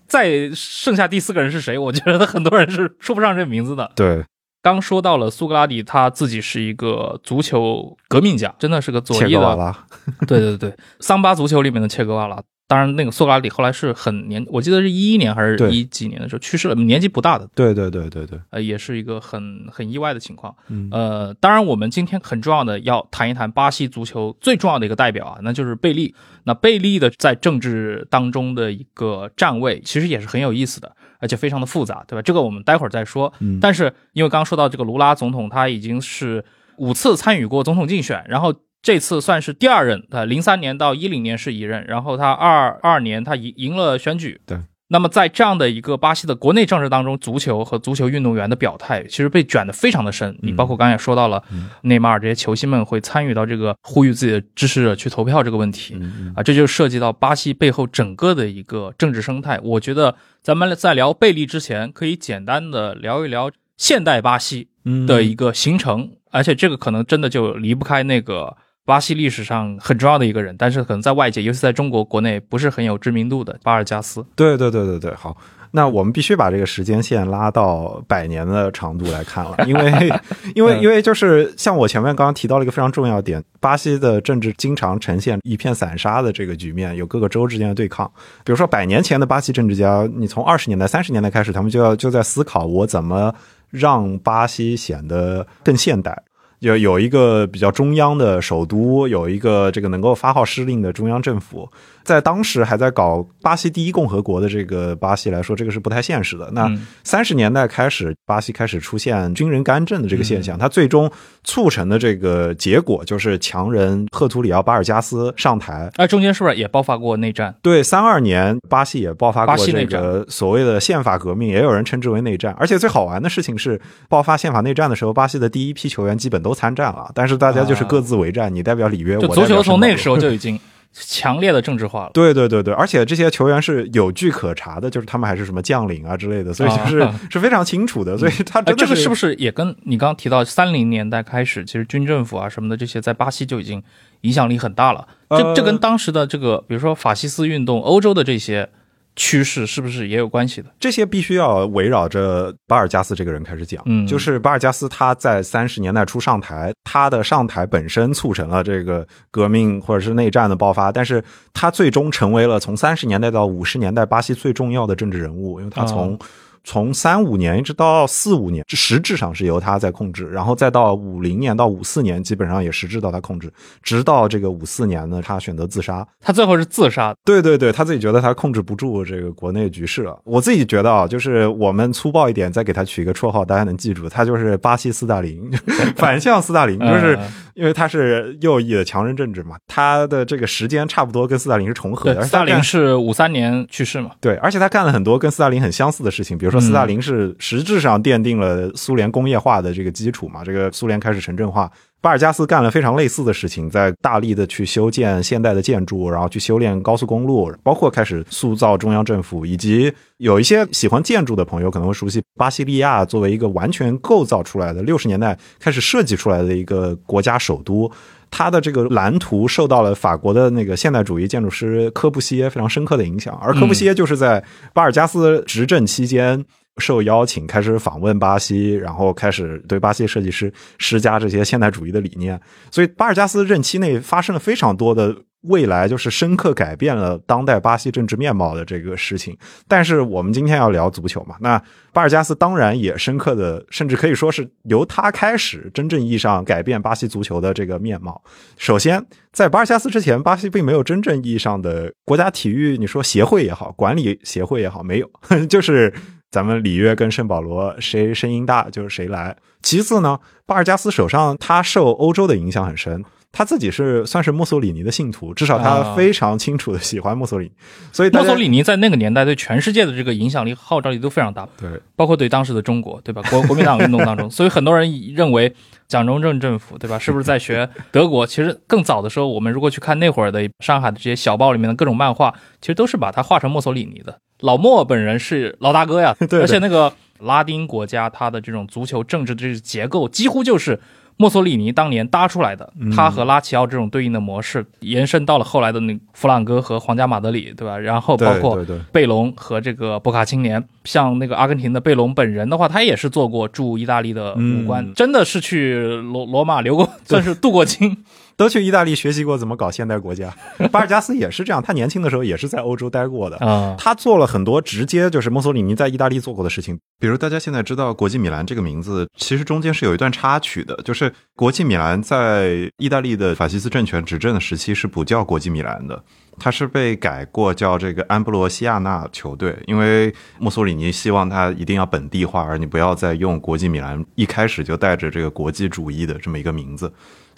[0.06, 1.78] 再剩下第四个人是谁？
[1.78, 3.90] 我觉得很多人是说不上这名字的。
[3.96, 4.22] 对，
[4.62, 9.74] 刚说到了苏格拉底，他自己是一个足球革命家，真的是个左翼的。
[10.28, 12.42] 对对对，桑巴足球里面的切格瓦拉。
[12.70, 17.50] 当然，那个苏格拉底后来是很年，我记得是一一年还是一几年的时候去世了，年纪不大的。
[17.52, 20.54] 对对对对对，呃，也是一个很很意外的情况。
[20.92, 26.14] 呃，当然，我们今天很重要的要谈一谈巴西足球最重要的一个代表啊，那就是贝利。
[26.44, 32.22] 那贝利的在政治当中的一个站位，其实也是很有意思的，而且非常的复杂，对吧？
[32.22, 33.32] 这个我们待会儿再说。
[33.60, 36.44] 但是因为刚刚说到这个卢拉总统，他已经是
[36.76, 38.54] 五次参与过总统竞选，然后。
[38.82, 44.40] 这次算是第二任，呃，零三年到一零年是一任，然后他二二年他赢赢了选举。
[44.46, 44.58] 对。
[44.92, 50.36] 那么在这样的一个巴西的国内政治当中，足球和足球运动员的表态其实被卷得非常的深。
[50.42, 51.40] 你包括刚才也说到了，
[51.82, 55.96] 内马尔这些球星们会参与到这个呼吁自己的支持者去投票这个问题
[56.34, 59.60] 啊，这就涉及到巴西背后整个的一个政治生态。
[59.62, 64.70] 我觉得咱们在聊贝利之前，可以简单的聊一聊现代巴西
[65.06, 68.56] 的一个形成，而且这个可能真的就离不开那个。
[68.84, 74.24] 巴西历史上很重要的一个人，但是可能在外界，尤其在中国国内不是很有知名度的巴尔加斯。
[74.34, 75.36] 对对对对对，好，
[75.72, 80.12] 那我们必须把这个时间线拉到百年的长度来看了， 因为
[80.54, 88.10] 因为因为就是像我前面刚刚提到了一个非常重要点，巴西的政治经常呈现一片散沙的这个局面，有各个州之间的对抗。
[88.44, 93.32] 比如说百年前的巴西政治家，你从二十年代、三十年代开始，他们就要就在思考我怎么
[93.68, 96.24] 让巴西显得更现代。
[96.60, 101.68] 有有一个比较中央的首都，有一个这个能够发号施令的中央政府。
[102.02, 106.50] 在当时还在搞巴西第一共和国的这个巴西来说，这个是不太现实的。
[106.52, 106.70] 那
[107.04, 111.10] 三十年代开始，巴西开始出现军人干政的这个现象，它最终
[111.44, 115.90] 促成的这个结果就是强人赫图里奥·巴尔加斯上台。
[115.96, 117.54] 哎，中间是不是也爆发过内战？
[117.62, 122.54] 对，三二年巴西也爆发过这个所谓的宪法革命，也有人称之为内战。
[122.58, 130.58] 而且最好玩的事情是，爆发宪法内战的时候，巴西的第一批球员基本都参战了，但是大家就是各自为战，你代表里约，我足球从那个时候就已经。
[130.92, 138.18] 强烈的政治化了，对对对对，而且这些球员是有据可查的，就是他们还是什么将领啊之类的，所以就是是非常清楚的。
[138.18, 143.80] 所以他这个是不是也跟你刚刚提到三零年代开始，其实军政府啊什么的这些在巴西就已经
[144.22, 145.06] 影响力很大了？
[145.28, 148.68] 这这跟当时的这个，比如说法西斯运动、欧洲的这些。
[149.16, 150.70] 趋势是不是也有关系的？
[150.78, 153.82] 这些必须要围绕着巴尔加斯这个人开始讲。
[153.86, 166.18] 嗯，就是巴尔加斯他在三十年代初上台，他的上台本身促成了这个革命或者是内战的爆发，但是他最终成为了从三十年代到五十年代巴西最重要的政治人物，因为他从。
[166.62, 173.50] 从三五年一直到四五年，实质上是由他在控制，然后再到五零年到五四年，基本上也实质到他控制，
[173.82, 176.06] 直到这个五四年呢，他选择自杀。
[176.20, 177.14] 他最后是自杀。
[177.24, 180.20] 对对对，他自己觉得他控制不住这个国内局势了。
[180.24, 185.50] 我自己觉得啊，就是我们粗暴一点，再给他取一个绰号，大家能记住，他就是巴西斯大林，
[185.96, 187.18] 反向斯大林，就是
[187.54, 189.56] 因为他是右翼的强人政治嘛。
[189.66, 192.22] 他的这个时间差不多跟斯大林是重合的。
[192.22, 194.10] 斯大林是五三年去世嘛？
[194.20, 196.49] 对，而且他干了很多跟斯大林很相似的事情，比如。
[196.50, 200.44] 说斯大林是实质上奠定了苏联工业化的这个基础嘛？
[200.44, 217.90] 这个苏联开始城镇化，巴尔加斯干了非常类似的事情，在大力的去修建现代的建筑，然后去修炼高速公路，包括开始塑造中央政府，以及有一些喜欢建筑的朋友可能会熟悉巴西利亚作为一个完全构造出来的六十年代开始设计出来的一个国家首都。
[218.30, 226.44] 他的这个蓝图受到了法国的那个现代主义建筑师科布西耶非常深刻的影响，而科布西耶就是在巴尔加斯执政期间
[226.78, 232.40] 受邀请开始访问巴西，然后开始对巴西设计师施加这些现代主义的理念，
[232.70, 235.16] 所以巴尔加斯任期内发生了非常多的。
[235.42, 241.60] 未来就是深刻改变了当代巴西政治面貌的这个事情，但是我们今天要聊足球嘛，那
[241.92, 248.22] 巴尔加斯当然也深刻的，甚至可以说是由他开始真正意义上改变巴西足球的这个面貌。
[248.58, 255.10] 首先，在巴尔加斯之前，巴西并没有真正意义上的国家体育，你说协会也好，管理协会也好，没有，
[255.48, 255.92] 就是
[256.30, 259.34] 咱们里约跟圣保罗谁声音大就是谁来。
[259.62, 263.02] 其次呢，巴尔加斯手上他受欧洲的影响很深。
[263.32, 267.52] 他自己是算是墨索里尼的信徒，至少他非常清楚的喜欢墨索里尼，
[267.92, 273.22] 所以墨索里尼在那个年代对全世界的这个影响力、号召力都非常大，对，包括对当时的中国，对吧？
[273.30, 275.54] 国国民党运动当中， 所以很多人认为
[275.86, 276.98] 蒋中正政府，对吧？
[276.98, 278.26] 是不是在学德国？
[278.26, 284.18] 其实更早的时候，我们如果去看那会儿的上海的这些小报里面的各种漫画，其实都是把它画成墨索里尼的。
[284.40, 290.80] 老莫本人是老大哥呀， 对，而且那个拉丁国家，它的这种足球政治的这个结构，几乎就是。
[291.16, 297.78] 墨索里尼当年搭出来的，他和拉齐奥这种对应的模式，延伸到了后来的那弗朗哥和皇家马德里，对吧？
[297.78, 308.04] 然后包括贝隆和这个博卡青年，像那个阿根廷的贝隆本人的话，他也是做过驻意大利的武官，真的是去罗罗马留过，算是镀过金。
[308.40, 310.34] 都去意大利学习过怎么搞现代国家，
[310.72, 311.62] 巴尔加斯也是这样。
[311.62, 313.76] 他年轻的时候也是在欧洲待过的啊。
[313.78, 326.02] 他做了很多直接就是墨索里尼在意大利做过的事情，比如大家现在知道国际米兰这个名字，其实中间是有一段插曲的，就是国际米兰在意大利的法西斯政权执政的时期是不叫国际米兰的，
[326.38, 336.90] 它是被改过叫这个安布罗西亚纳球队，因为墨索里尼希望他一定要本地化，而你不要再用国际米兰一开始就带着这个国际主义的这么一个名字。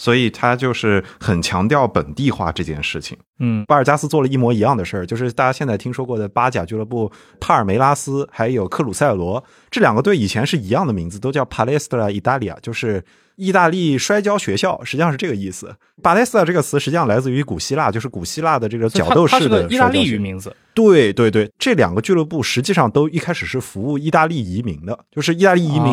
[0.03, 3.17] 所以他就是很强调本地化这件事情。
[3.39, 13.05] 嗯，巴尔加斯做了一模一样的事儿，就是大家现在听说过的巴甲俱乐部帕尔梅拉斯，还有克鲁塞罗这两个队以前是一样的名字，都叫 Palestra Italia，就是
[13.37, 15.73] 意大利摔跤学校，实际上是这个意思。
[16.03, 20.53] 巴雷斯塔这个词实际上来自于古希腊，就是古希腊的这个角斗士的意大利语名字。
[20.75, 25.85] 对对对，这两个俱乐部实际上都一开始是服务意大利移民的，就是意大利移民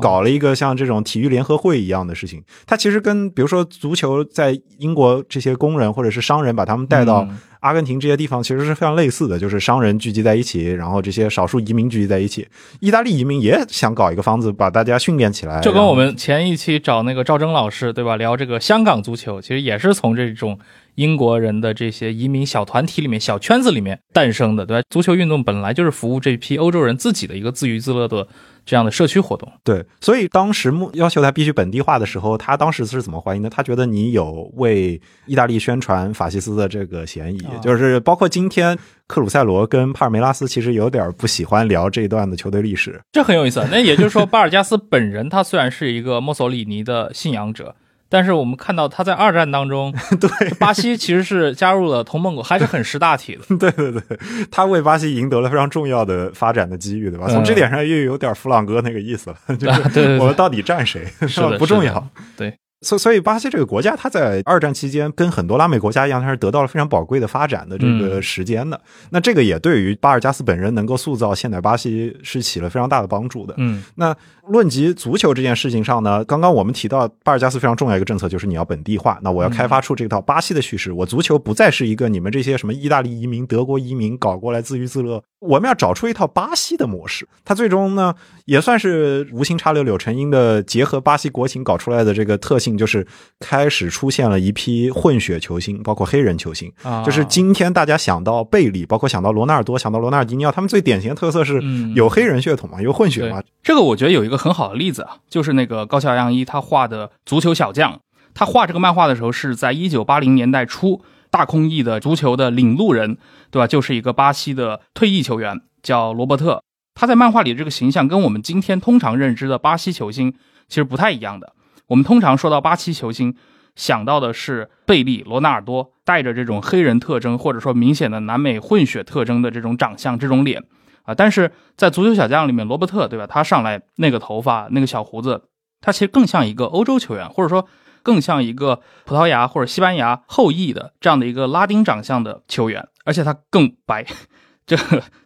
[0.00, 2.42] 搞了一个像这种体育联合会一样的事情。
[2.66, 7.26] 它其实跟比如说足球在英国这些工人或者是商人把他们带到。
[7.60, 12.46] 阿根廷这些地方其实是非常类似的，就是商人聚集在一起，然后这些少数移民聚集在一起。
[12.78, 18.14] 意大利移民也想搞一个方子把大家训练起来，就跟我们前一期找那个赵征老师，对吧？
[18.14, 20.56] 聊这个香港足球，其实也是从这种
[20.96, 24.86] 英国人的这些移民小团体里面、小圈子里面诞生的，对吧？
[24.90, 28.26] 足球运动本来就是服务这批欧洲人自己的一个自娱自乐的
[28.64, 29.50] 这样的社区活动。
[29.62, 33.48] 对，所以当时要求他必须本地化的时候，他当时是怎么怀疑呢？
[33.50, 43.62] 他觉得你有为意大利宣传法西斯的这个嫌疑，就是包括今天克鲁塞罗跟帕尔梅拉斯其实有点不喜欢聊这一段的球队历史，这很有意思。
[43.70, 47.76] 那也就是说，巴尔加斯本人他虽然是一个墨索里尼的信仰者。
[48.08, 53.42] 但是我们看到他在二战当中， 对巴西其实是加入了同盟国，还是很识大体的。
[53.58, 54.02] 对对对，
[54.50, 57.26] 他为巴西赢得了非常重要的发展的机遇，对吧？
[57.28, 59.70] 从这点上又有点弗朗哥那个意思了， 就
[60.02, 61.56] 是我们到底站谁是吧？
[61.58, 62.06] 不重要。
[62.36, 62.56] 对。
[62.82, 68.78] 所所以，巴西这个国家，它在二战期间跟很多拉美国家一样，它是得到了非常宝贵的发展的这个时间的。
[69.10, 73.54] 那这个也对于巴尔加斯本人能够塑造现代巴西是起了非常大的帮助的。
[73.56, 74.14] 嗯，那
[74.48, 79.18] 论及足球这件事情上呢，刚刚我们提到巴尔加斯非常重要一个政策就是你要本地化。
[79.22, 85.22] 那我要开发出这套巴西的叙事，我足球不再是一个你们这些什么意大利移民、德国移民搞过来自娱自乐。
[85.40, 93.06] 我们要找出一套巴西的模式，它最终呢也算是无心插柳柳成荫的结合巴西国情搞出来的这个特性，就是
[93.38, 96.72] 开始出现了一批混血球星，包括黑人球星。
[96.82, 101.62] 啊就是今天大家想到贝里，包括想到罗纳尔多，想到罗纳尔迪尼奥，他们最典型的特色是
[101.94, 103.40] 有黑人血统嘛，有混血嘛。
[103.62, 108.00] 这个我觉得有一个很好的例子啊，就是那个高桥洋一他画的足球小将，
[108.34, 111.02] 他画这个漫画的时候是在一九八零年代初。
[111.28, 113.18] 大空翼的足球的领路人，
[113.50, 113.66] 对吧？
[113.66, 116.62] 就是一个巴西的退役球员，叫罗伯特。
[116.94, 120.32] 他在漫画里的这个形象跟我们今天通常认知的巴西球星
[120.68, 121.52] 其实不太一样的。
[121.86, 123.34] 我们通常说到巴西球星，
[123.74, 130.64] 想到的是贝利、罗纳尔多，带着这种黑人特征或者说明显的南美混血特征的这种长相、这种脸
[131.04, 131.14] 啊。
[131.14, 133.26] 但是在足球小将里面，罗伯特，对吧？
[133.26, 135.44] 他上来那个头发、那个小胡子，
[135.80, 137.68] 他其实更像一个欧洲球员，或者说。
[138.02, 144.06] 更像一个葡萄牙或者西班牙后裔的这样的一个拉丁长相的球员，而且他更白，
[144.64, 144.76] 这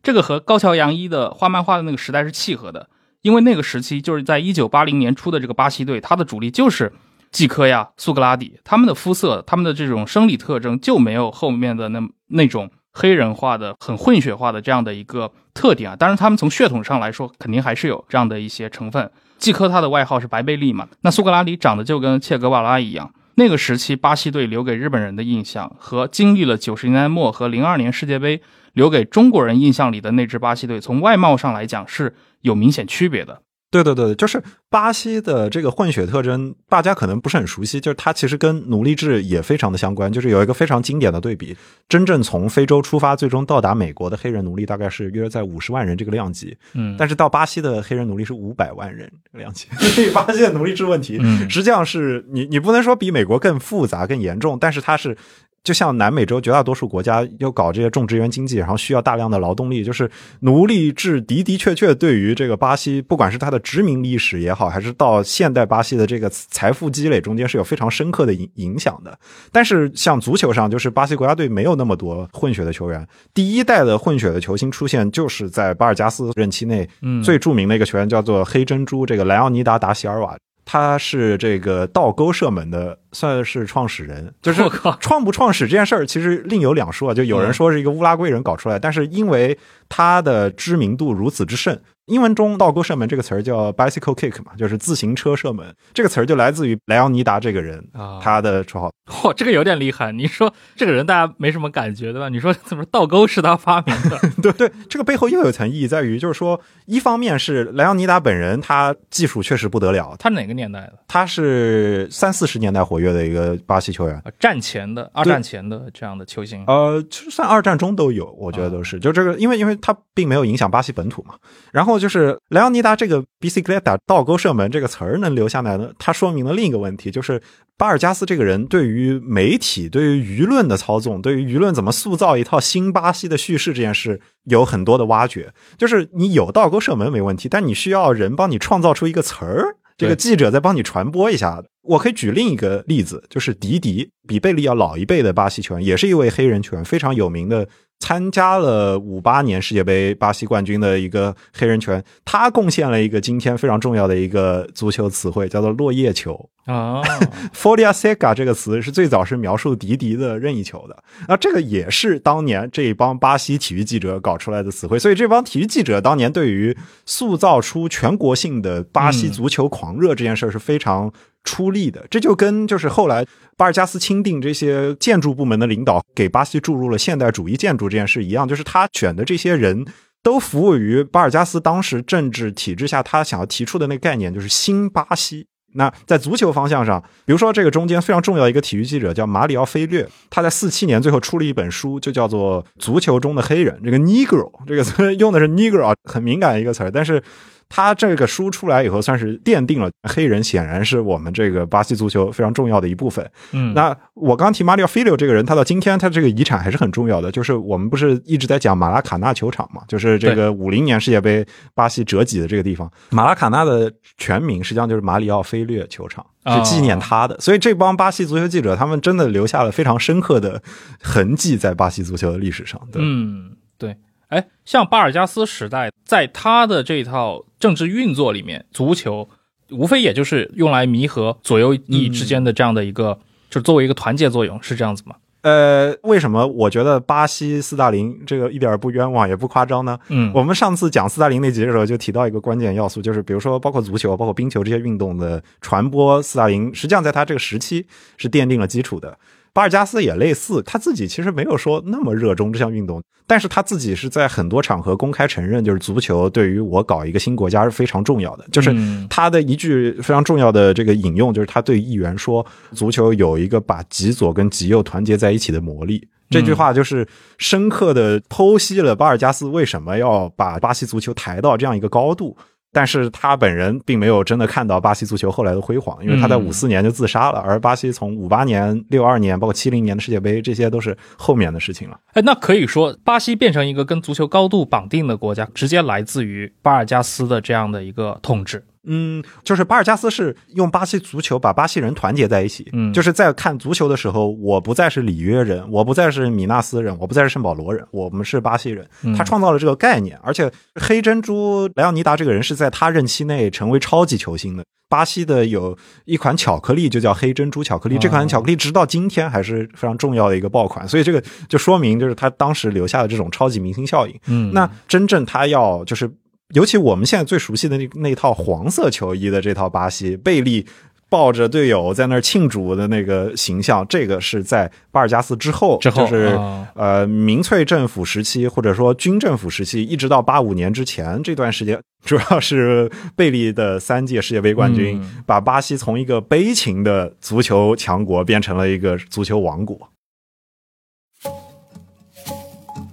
[0.02, 2.88] 这个和高桥洋一的画漫画的那个时代是契合的，
[3.22, 6.92] 因为那个时期就是在一九八零年初的这个巴西队，他的主力就是
[7.30, 15.96] 季科呀、苏格拉底，他们的肤色、他们的这种生理特征就没有后面的那那种黑人化的、很混血化的这样的一个特点啊。
[15.96, 19.10] 当然，他们从血统上来说，肯定还是有这样的一些成分。
[19.38, 20.88] 季科他的外号是白贝利嘛？
[21.02, 23.12] 那苏格拉底长得就跟切格瓦拉一样。
[23.36, 33.42] 那个时期巴西队留给日本人的印象，和经历了九十年代末和零二年世界杯留给中国人印象里的那支巴西队，从外貌上来讲是有明显区别的。
[33.72, 37.80] 对对对，就是巴西的这个混血特征，大家可能不是很熟悉。
[37.80, 40.12] 就是它其实跟奴隶制也非常的相关。
[40.12, 41.56] 就是有一个非常经典的对比：
[41.88, 46.56] 真正从非洲出发，最终到达美国的黑人奴隶大概是约在五十万人这个量级。
[46.72, 49.68] 嗯，但是到巴西的黑人奴隶是五百万人这个量级。
[49.78, 55.16] 所以巴西的奴隶制问题，实际上是你你不能说比美国更复杂更严重，但是它是。
[55.62, 69.18] 就像南美洲绝大多数国家又搞这些种植园经济，然后需要大量的劳动力，就是奴隶制的的确确对于这个巴西，不管是它的殖民历史也好，还是到现代巴西的这个财富积累中间是有非常深刻的影影响的。
[69.52, 80.34] 但是像足球上，就是巴西国家队没有那么多混血的球员，第一代的混血的球星出现就是在巴尔加斯任期内，嗯最著名的一个球员叫做黑珍珠，这个莱奥尼达达席尔瓦。
[80.64, 84.32] 他是这个倒钩射门的，算是创始人。
[84.42, 84.62] 就是
[85.00, 87.12] 创不创始这件事儿，其实另有两说。
[87.12, 91.78] 就有人说是一个乌拉圭人搞出来，但是因为他的知名度如此之盛。
[92.10, 95.72] 英文中“倒钩射门”这个词儿叫 “bicycle kick” 嘛，就是自行车射门。
[95.94, 98.90] 这个词儿就来自于莱昂尼达这个人啊，他的绰号。
[99.06, 100.10] 嚯，这个有点厉害。
[100.12, 102.28] 你说这个人大家没什么感觉对吧？
[102.28, 104.18] 你说怎么倒钩是他发明的？
[104.42, 110.16] 对对，这个背后又有层意义在于，就是说，一方面是莱昂尼达本人，他技术确实不得了。
[110.18, 110.94] 他哪个年代的？
[111.06, 116.64] 他是三四十年代活跃的一个巴西球员，战前的、二战前的这样的球星。
[116.66, 118.98] 呃，就算二战中都有，我觉得都是。
[118.98, 121.34] 就这个，因为因为他并没有影响巴西本土嘛。
[121.72, 122.80] 然后就是莱昂尼。
[122.80, 125.90] 达这个 bicicleta 倒钩射门这个词儿能留下来呢？
[125.98, 127.42] 它说明了另一个问题，就是
[127.76, 135.52] 巴尔加斯这个人对于媒体、对于舆论的操纵、对于舆论怎么塑造一套新巴西的叙事这件事有很多的挖掘。
[135.76, 141.62] 就是你有倒钩射门没问题，但你需要人帮你创造出一个词儿，这个记者再帮你传播一下。
[141.82, 147.68] 我可以举另一个例子，就是迪迪，比贝利要老一辈的巴西球员，也是一位黑人球员，非常有名的。
[148.00, 157.00] 参加了五八年世界杯巴西冠军的一个黑人拳，他贡献了一个今天非常重要的一个足球词汇，叫做落叶球啊。
[157.54, 164.98] Folia seca” 这个词是最早是描述迪迪的任意球的，那这个也是当年这一帮巴西体育记者搞出来的词汇。
[164.98, 171.12] 所以这帮体育记者当年对于塑造出全国性的巴西足球狂热这件事是非常。
[171.44, 173.26] 出力的，这就跟就是后来
[173.56, 179.86] 巴尔加斯钦定这些建筑部门的领导给巴西注入了现代主义建筑这件事一样，就是他选的这些人
[180.22, 185.46] 都服务于巴尔加斯当时政治体制下他想要提出的那个概念，就是新巴西。
[185.74, 193.74] 那在足球方向上，比如说这个中间非常重要一个体育记者叫马里奥·菲略，他在四七年最后出了一本书，就叫做《足球中的黑人》。
[193.84, 197.22] 这个 “negro” 这个词 用的是 “negro”，很敏感的一个词儿，但是。
[197.70, 203.30] 他这个书出来以后，算是奠定了黑人显然是我们这个巴西足球非常重要的一部分。
[203.52, 207.30] 嗯，那我刚提马里奥·菲利这个人，他到今天他这个遗产还是很重要的。
[207.30, 212.90] 就是我们不是一直在讲马拉卡纳球场嘛，就是这个五零年世界杯巴西折戟的这个地方。
[213.10, 217.38] 马拉卡纳的全名实际上就是马里奥·菲略球场，是纪念他的。
[217.38, 220.60] 所以这帮巴西足球记者，他们真的留下了非常深刻的
[221.00, 222.80] 痕迹在巴西足球的历史上。
[222.90, 223.96] 对嗯，对。
[224.30, 229.28] 哎，像巴尔加斯时代，在他的这套政治运作里面，足球
[229.70, 233.18] 无非也就是用来弥合左右翼之间的这样的一个，
[233.50, 235.16] 就作为一个团结作用，是这样子吗？
[235.42, 239.98] 呃，为什么我觉得巴西斯大林这个一点不冤枉也不夸张呢？
[240.08, 247.86] 嗯，我们上次讲斯大林那集的时候就提到一个关键要素，就是比如说包括足球、包括冰球这些运动的传播，斯大林实际上在他这个时期
[248.18, 249.18] 是奠定了基础的。
[249.52, 258.46] 巴尔加斯也类似，他自己其实没有说那么热衷这项运动，但是他自己是在很多场合公开承认，就是足球对于我搞一个新国家是非常重要的。
[258.52, 258.74] 就是
[259.08, 266.08] 他的一句非常重要的这个引用，就是他对议员说，足球有一个把极左跟极右团结在一起的魔力。
[266.30, 267.04] 这句话就是
[267.38, 272.36] 深刻的剖析了巴尔加斯为什么要把巴西足球抬到这样一个高度。
[272.72, 281.98] 但是他本人并没有真的看到巴西足球后来的辉煌，因为他在五四年就自杀了，而巴西从五八年、六二年，包括七零年的世界杯，这些都是后面的事情了。
[282.12, 288.64] 哎，那可以说，巴西变成一个跟足球高度绑定的国家，直接来自于巴尔加斯的这样的一个统治。
[288.84, 292.66] 嗯，就是巴尔加斯是用巴西足球把巴西人团结在一起。
[292.72, 298.88] 嗯，就是在看足球的时候，我不再是里约人，我不再是米纳斯人，我不再是圣保罗人，我们是巴西人。
[299.16, 304.64] 他创造了这个概念，而且黑珍珠莱昂尼达这个人是在他任期内成为超级球星的。
[304.88, 305.76] 巴西的有
[306.06, 310.88] 一款巧克力就叫黑珍珠巧克力，这款巧克力直到今天还是非常重要的一个爆款。
[310.88, 314.14] 所以这个就说明，就是他当时留下的这种超级明星效应。
[314.26, 316.10] 嗯，那真正他要就是。
[316.52, 320.66] 尤其我们现在最熟悉的那那套黄色球衣的这套巴西，贝利
[321.08, 326.38] 抱着队友在那儿庆祝的那个形象，这个是在巴尔加斯之后，之后就是
[326.74, 339.76] 呃民粹政府时期或者说军政府时期，一直到八五年之前这段时间，主要是贝利的三届世界杯冠军，把巴西从一个悲情的足球强国变成了一个足球王国。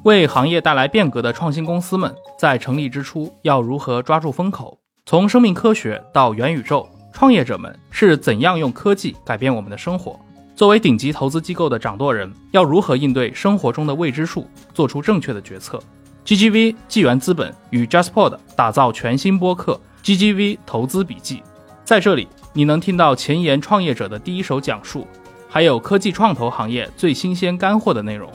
[0.07, 4.79] 为行业带来变革的创新公司们，在成立之初要如何抓住风口？
[5.05, 10.17] 从生命科学到元宇宙，创业者们是怎样用科技改变我们的生活？
[10.55, 15.77] 作为顶级投资机构的掌舵人，要如何应对生活中的未知数，做出正确的决策
[16.25, 21.43] ？GGV 纪元资本与 JustPod 打造全新播客 GGV 投资笔记，
[21.83, 25.05] 在这里你能听到前沿创业者的第一手讲述，
[25.49, 28.31] 还有科技创投行业最新鲜干货的内容。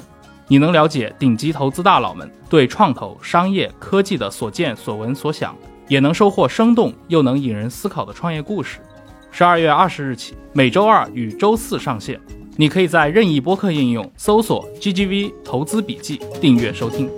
[0.48, 5.56] 你能了解顶级投资大佬们对创投、商业、科技的所见所闻所想，
[5.88, 8.80] 也能收获生动又能引人思考的创业故事。
[9.30, 12.20] 十二月二十日起，每周二与周四上线。
[12.58, 17.10] 你可以在任意播客应用搜索 “GGV 投资笔记”订阅收听。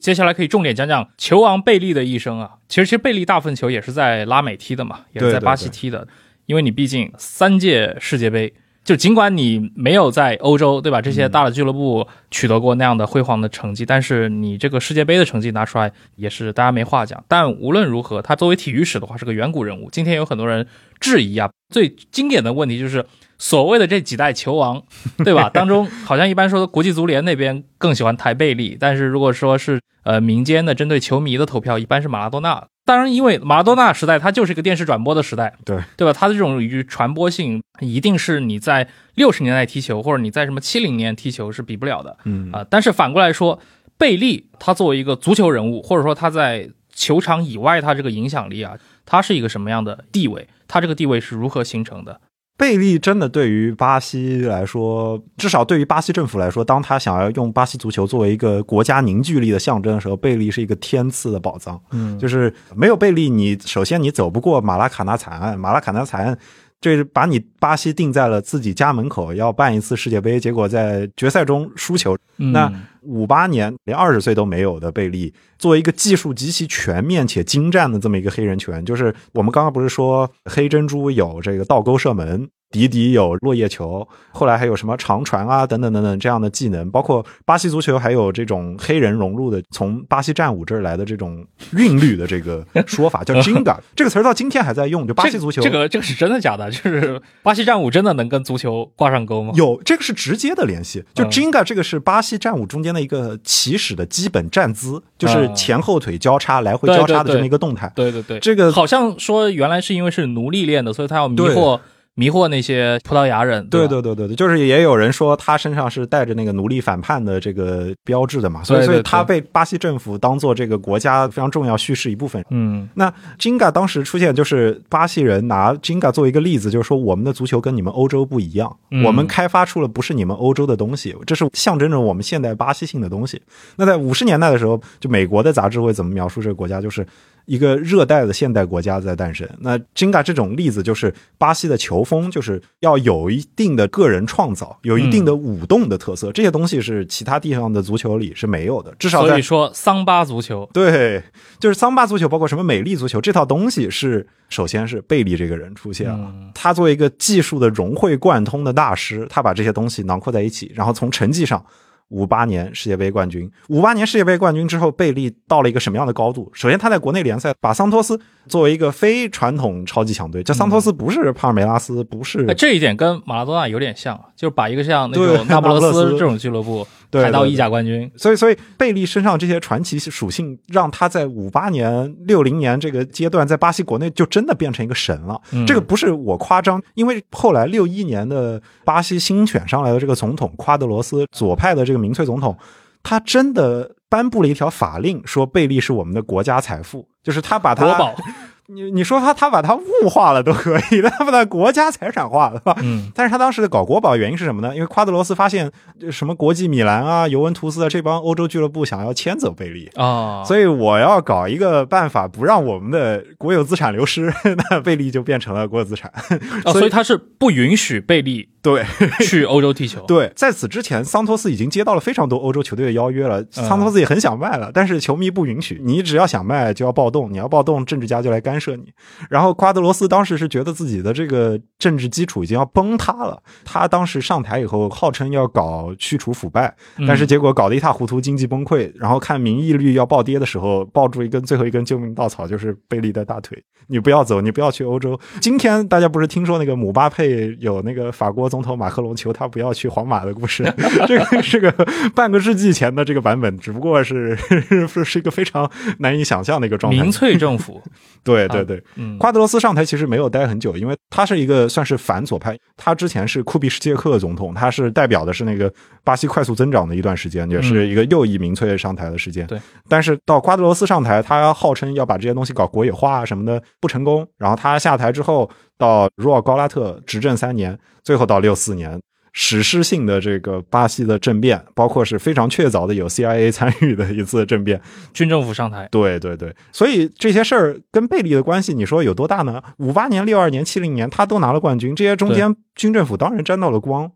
[0.00, 2.54] 接下来可以重点讲讲球王贝利的一生啊。
[2.68, 6.08] 其实，其实贝利大部分球也是在拉美踢的嘛，也是在巴西踢的，
[6.46, 8.52] 因为你毕竟三届世界杯。
[8.86, 11.02] 就尽管你没有在欧洲，对吧？
[11.02, 17.22] 这些大的俱乐部取得过那样的辉煌的成绩，但是你这个世界杯的成绩拿出来也是大家没话讲。
[17.26, 19.90] 但无论如何，他作为体育史的话是个远古人物。
[19.90, 20.64] 今天有很多人
[21.00, 23.04] 质疑啊，最经典的问题就是
[23.38, 24.80] 所谓的这几代球王，
[25.24, 25.50] 对吧？
[25.52, 32.64] 当中好像一般说国际足联那边更喜欢台贝利，但是如果说是呃民间的针对球迷的投票，一般是马拉多纳。
[32.86, 36.12] 当然，因为马拉多纳时代，它就是一个电视转播的时代，对对吧？
[36.12, 42.64] 它的这种与传播性，一定是你在六十年代踢球，或者你在什么七零年踢球是比不了的，嗯啊。
[42.70, 43.58] 但是反过来说，
[43.98, 50.46] 贝利他作为一个足球人物，或者说他在球场以外他这个影响力啊，他是一个什么样的地位？
[50.68, 52.20] 他这个地位是如何形成的？
[52.56, 61.78] 贝利真的对于巴西来说，至少对于巴西政府来说，当他想要用巴西足球作为一个国家凝聚力的象征的时候，贝利是一个天赐的宝藏。
[61.90, 66.38] 嗯，就是没有贝利，你首先你走不过马拉卡纳惨案，马拉卡纳惨案。
[66.80, 72.16] 这是把你巴西定在了自己家门口要办一次世界杯，结果在决赛中输球。
[72.36, 72.70] 那
[73.00, 96.70] 五八年连二十岁都没有的贝利，作为一个技术极其全面且精湛的这么一个黑人球员，就是我们刚刚不是说黑珍珠有这个倒钩射门，迪迪有落叶球，后来还有什么长传啊等等等等这样的技能，包括巴西足球还有这种黑人融入的，从巴西战舞这儿来的这种韵律的这个说法叫 Jinga，这个词儿到今天还在用，就巴西足球这个这个是真的假的？
[96.70, 99.52] 就是巴西战舞真的能跟足球挂上钩吗？
[99.56, 107.90] 有这个是直接的联系，就嗯 Jinga 这个是巴西战舞中间的一个起始的基本站姿，就是嗯前后腿交叉来回交叉的这么一个动态。
[107.94, 111.80] 对对对，这个好像说原来是因为是奴隶练的，所以他要迷惑
[112.16, 113.64] 迷惑那些葡萄牙人。
[113.68, 122.44] 对对对对对，就是也有人说他身上是带着那个奴隶反叛的这个标志的嘛，所以所以他被巴西政府当做这个国家非常重要叙事一部分。
[122.50, 133.40] 嗯那 Jinga 当时出现，就是巴西人拿 Jinga 作为一个例子，就是说我们的足球跟你们欧洲不一样，嗯我们开发出了不是你们欧洲的东西，这是象征着我们现代巴西性的东西。
[133.76, 136.80] 那在五十年代的时候，就美国的杂志会怎么描述这个国家？
[136.80, 137.06] 就是
[137.46, 139.48] 一个热带的现代国家在诞生。
[139.60, 151.22] 那 Jenga 这种例子就是巴西的球风，就是要有一定的个人创造，有一定的舞动的特色，这些东西是其他地方的足球里是没有的，至少在所以说桑巴足球，对，
[151.58, 156.32] 就是桑巴足球，包括什么美丽足球这套东西是，首先是贝利这个人出现了。
[156.34, 161.64] 嗯他作为一个技术的融会贯通的大师，他把这些东西囊括在一起，然后从成绩上。
[162.08, 166.50] 五八年世界杯冠军，五八年世界杯冠军之后，贝利到了一个什么样的高度？
[166.54, 178.10] 首先，他在国内联赛把桑托斯作为一个非传统超级强队，这桑托斯不是帕尔梅拉斯，不是哎，这一点跟马拉多纳有点像，就是把一个像那对种 那不勒斯斯这种俱乐部 抬到意甲冠军。
[178.16, 185.40] 所以，所以贝利身上这些传奇属性，让他在五八年、六零年这个阶段，在巴西国内就真的变成一个神了。
[185.52, 192.56] 嗯这个不是我夸张，因为后来六一年的巴西新选上来的这个总统夸德罗斯，左派的这个民粹总统，
[193.02, 198.14] 他真的颁布了一条法令，说贝利是我们的国家财富，就是他把他国宝，
[198.68, 202.76] 你你说他他把它物化了都可以，但 他把它国家财产化了，吧？
[202.82, 204.74] 嗯但是他当时搞国宝原因是什么呢？
[204.74, 209.88] 因为夸德罗斯发现呃什么国际米兰啊、尤文图斯啊这帮欧洲俱乐部想要迁走贝利。
[209.94, 214.32] 啊，所以我要搞一个办法，不让我们的国有资产流失，
[214.70, 216.12] 那贝利就变成了国有资产。
[216.64, 218.84] 哦，所以他是不允许贝利对
[219.20, 220.00] 去欧洲踢球。
[220.08, 225.80] 对，在此之前，桑托斯已经接到了非常多欧洲球队的邀约了，桑托斯也很想卖了，但是球迷不允许。
[225.84, 228.92] 你只要想卖，就要暴动，你要暴动，政治家就来干涉你。
[229.30, 236.74] 然后瓜德罗斯当时是觉得自己的这个政治基础已经要崩塌了，他当时上台以后号称要搞去除腐败，
[237.06, 238.92] 但是结果搞得一塌糊涂，经济崩溃。
[238.96, 243.62] 然后看民意率要暴跌的时候，抱住一根最后一根救命稻草，就是贝利的大腿。
[243.88, 245.18] 你不要走，你不要去欧洲。
[245.40, 250.64] 今天大家不是听说那个姆巴佩有那个法国总统马克龙求他不要去皇马的故事？
[251.06, 251.70] 这个是个
[252.14, 257.00] 半个世纪前的这个版本，只不过是是 是一个非常难以想象的一个状态。
[257.00, 257.80] 民粹政府，
[258.24, 262.58] 对对对，嗯夸德罗斯上台其实没有待很久，因为他是一个算是反左派。
[262.76, 265.72] 他之前是库比什杰克总统，他是代表的是那个
[266.04, 269.46] 巴西快速增长的一段时间，也是一个右翼民粹上台的时间。
[269.46, 274.26] 对，但是到瓜德罗斯上台，他号称要把这些东西搞国有化啊什么的，不成功。
[274.36, 279.00] 然后他下台之后，到茹尔高拉特执政三年，最后到六四年。
[279.38, 284.80] 史诗性的这个巴西的政变，包括是非常确凿的有 CIA 参与的一次政变，
[285.12, 289.62] 军政府上台，对对对，所以这些事儿跟贝利的关系，你说有多大呢？
[289.76, 294.10] 五八年、六二年、七零年，他都拿了冠军，这些中间军政府当然沾到了光。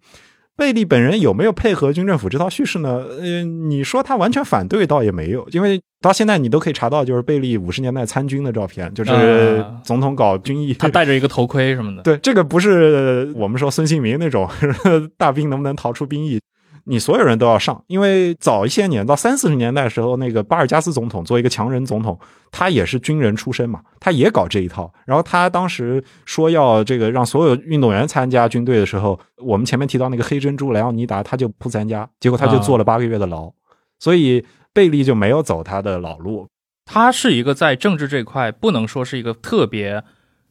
[0.57, 3.07] 贝利本人有没有配合军政府这套叙事呢？
[3.19, 12.03] 呃，你说他完全反对，倒也没有，因为到现在你都可以查到，就是贝利五十年代参军的照片，就是啊总统搞军役，他戴着一个头盔什么的。
[12.03, 14.47] 对，这个不是我们说孙兴民那种
[15.17, 16.39] 大兵能不能逃出兵役，
[16.85, 22.18] 你所有人都要上，因为早一些年到三四十年代的时候，那个巴尔加斯总统作为一个强人总统，
[22.51, 24.93] 他也是军人出身嘛，他也搞这一套。
[25.05, 33.53] 然后他当时说要这个让所有运动员参加军队的时候，我们前面提到那个黑珍珠莱奥尼达，他就不参加，结果他就坐了八个月的牢，
[33.99, 36.49] 所以贝利就没有走他的老路。
[36.87, 40.03] 他是一个在政治这块不能说是一个特别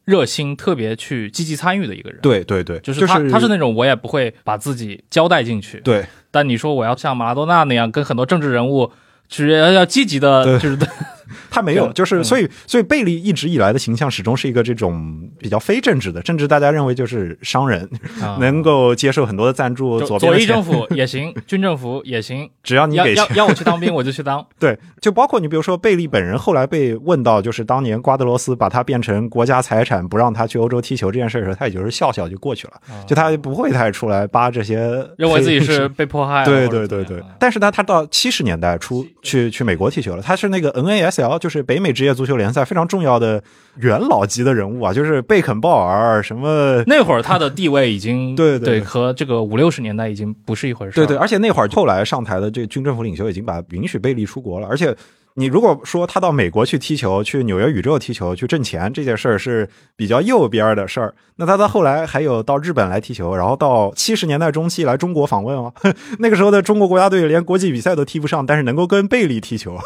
[0.06, 5.80] 热心、特别去积极参与的一个人。，对对对，就是他，他是那种我也不会把自己交代进去。
[5.80, 8.92] 对但你说我要像马拉多纳那样跟很多政治人物，
[9.28, 10.78] 是要要积极的，就是
[11.50, 17.88] 他没有，就是嗯所以所以贝利一直以来的形象始终是一个这种比较非政治的，政治大家认为就是商人，
[18.20, 24.44] 啊能够接受很多的赞助，左边左翼政府也行，军政府也行，只要你要要给钱，要我去当兵我就去当。
[24.58, 32.74] 对，就包括你比如说贝利本人后来被问到，就是当年瓜德罗斯把他变成国家财产，不让他去欧洲踢球这件事的时候，他也就是笑笑就过去了，
[33.06, 34.76] 就他不会太出来扒这些，
[35.16, 35.88] 认为自己是。
[35.90, 43.42] 被迫害了，对对对对但是呢，他到七十年代初去去美国踢球了，他是那个 NASL PSL 就是北美职业足球联赛非常重要的
[43.76, 46.82] 元老级的人物啊，就是贝肯鲍尔什么。
[46.88, 50.92] 那会儿他的地位已经对对和这个五六十年代已经不是一回事。
[50.92, 54.96] 对对，而且那会儿后来上台的这个军政府领袖已经把允许贝利出国了，而且。
[55.34, 65.72] 你如果说他到美国去踢球，去纽约宇宙踢球，去挣钱这件事儿是比较右边的事儿，那他到后来还有到日本来踢球，然后到七十年代中期来中国访问哦，
[66.18, 69.78] 那个时候的中国国家队连国际比赛都踢不上，但是能够跟贝利踢球，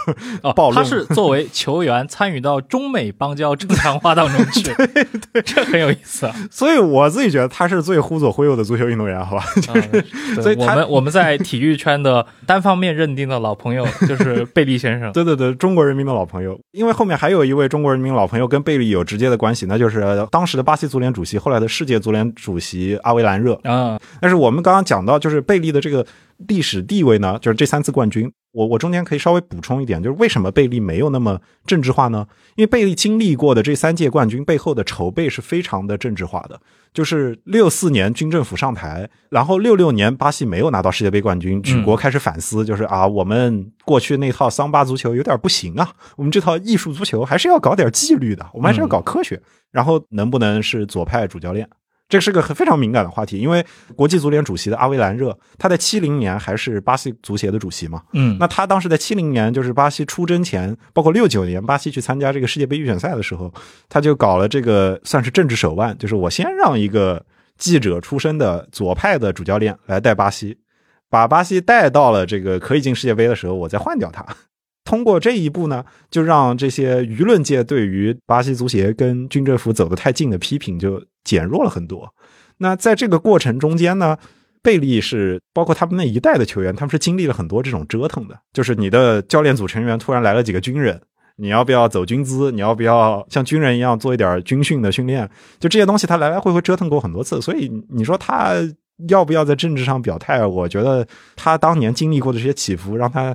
[0.42, 6.34] 哦，他是 作为球员参与到中美邦交正常化当中去， 对对，这很有意思啊。
[6.50, 9.44] 所以我自己觉得他是最忽左忽右的足球运动员，好吧？
[9.56, 15.54] 就是，所以我们我们在体育圈的单方面认定的老朋友就是贝利先生，对对对。
[15.54, 23.98] 中国人民的老朋友，因为后面还有一位中国人民老朋友跟贝利有直接的关系，那就是当时的巴西足联主席，后来的世界足联主席阿维兰热啊。
[24.20, 26.06] 但是我们刚刚讲到，就是贝利的这个
[26.48, 28.30] 历史地位呢，就是这三次冠军。
[28.54, 32.26] 我我中间可以稍微补充一点，就是为什么贝利没有那么政治化呢？
[32.54, 36.60] 因为贝利经历过的这三届冠军背后的筹备是非常的政治化的。
[36.92, 49.42] 就是六四年军政府上台，然后六六年巴西没有拿到世界杯冠军，举国开始反思，就是啊，我们过去那套桑巴足球有点不行啊，我们这套艺术足球还是要搞点纪律的，我们还是要搞科学。
[49.72, 51.68] 然后能不能是左派主教练？
[52.08, 53.64] 这是个非常敏感的话题，因为
[53.96, 58.02] 国际足联主席的阿维兰热，他在七零年还是巴西足协的主席嘛。
[58.12, 63.52] 嗯，那他当时在七零年，就是巴西出征前，包括六九年巴西去参加这个世界杯预选赛的时候，
[63.88, 67.24] 他就搞了这个算是政治手腕，就是我先让一个
[67.56, 70.58] 记者出身的左派的主教练来带巴西，
[71.08, 74.24] 把巴西带到了这个可以进世界杯的时候，我再换掉他。
[74.94, 82.08] 通过这一步呢，就让这些舆论界对于巴西足协跟军政府走得太近的批评就减弱了很多。
[82.58, 84.16] 那在这个过程中间呢，
[84.62, 88.38] 贝利是包括他们那一代的球员，他们是经历了很多这种折腾的。
[88.52, 91.00] 就是你的教练组成员突然来了几个军人，
[91.38, 92.52] 你要不要走军姿？
[92.52, 95.28] 你要不要像军人一样做一点军训的训练？
[95.58, 97.42] 就这些东西，他来来回回折腾过很多次。
[97.42, 98.52] 所以你说他
[99.08, 100.46] 要不要在政治上表态？
[100.46, 103.34] 我觉得他当年经历过的这些起伏，让他。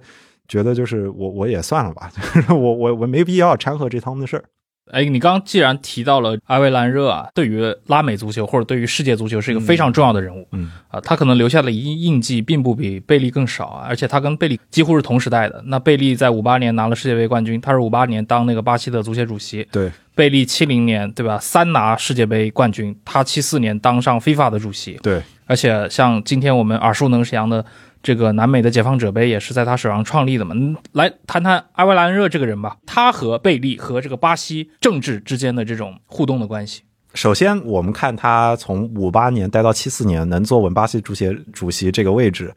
[0.50, 2.12] 觉得就是我我也算了吧，
[2.50, 4.43] 我我我没必要掺和这趟的事儿。
[4.91, 15.62] 哎，你刚刚既然提到了阿维兰热啊，对于拉美足球或者对于世界足球是一个非常重要的人物，嗯啊，他可能留下的印印记并不比贝利更少啊，而且他跟贝利几乎是同时代的。
[15.68, 27.64] 那贝利在五八年拿了世界杯冠军，他是五八年当那个巴西的足协主席，对，贝利七零年对吧，三拿世界杯冠军，他七四年当上 FIFA 的主席，对，而且像今天我们耳熟能详的。
[28.02, 30.56] 这个南美的解放者杯也是在他手上创立的嘛？
[30.93, 36.84] 来谈谈艾维兰热这个人吧，他和贝利和这个巴西政治之间的这种互动的关系。
[37.14, 42.54] 首先，我们看他从五八年待到七四年，能坐稳巴西足协主席这个位置。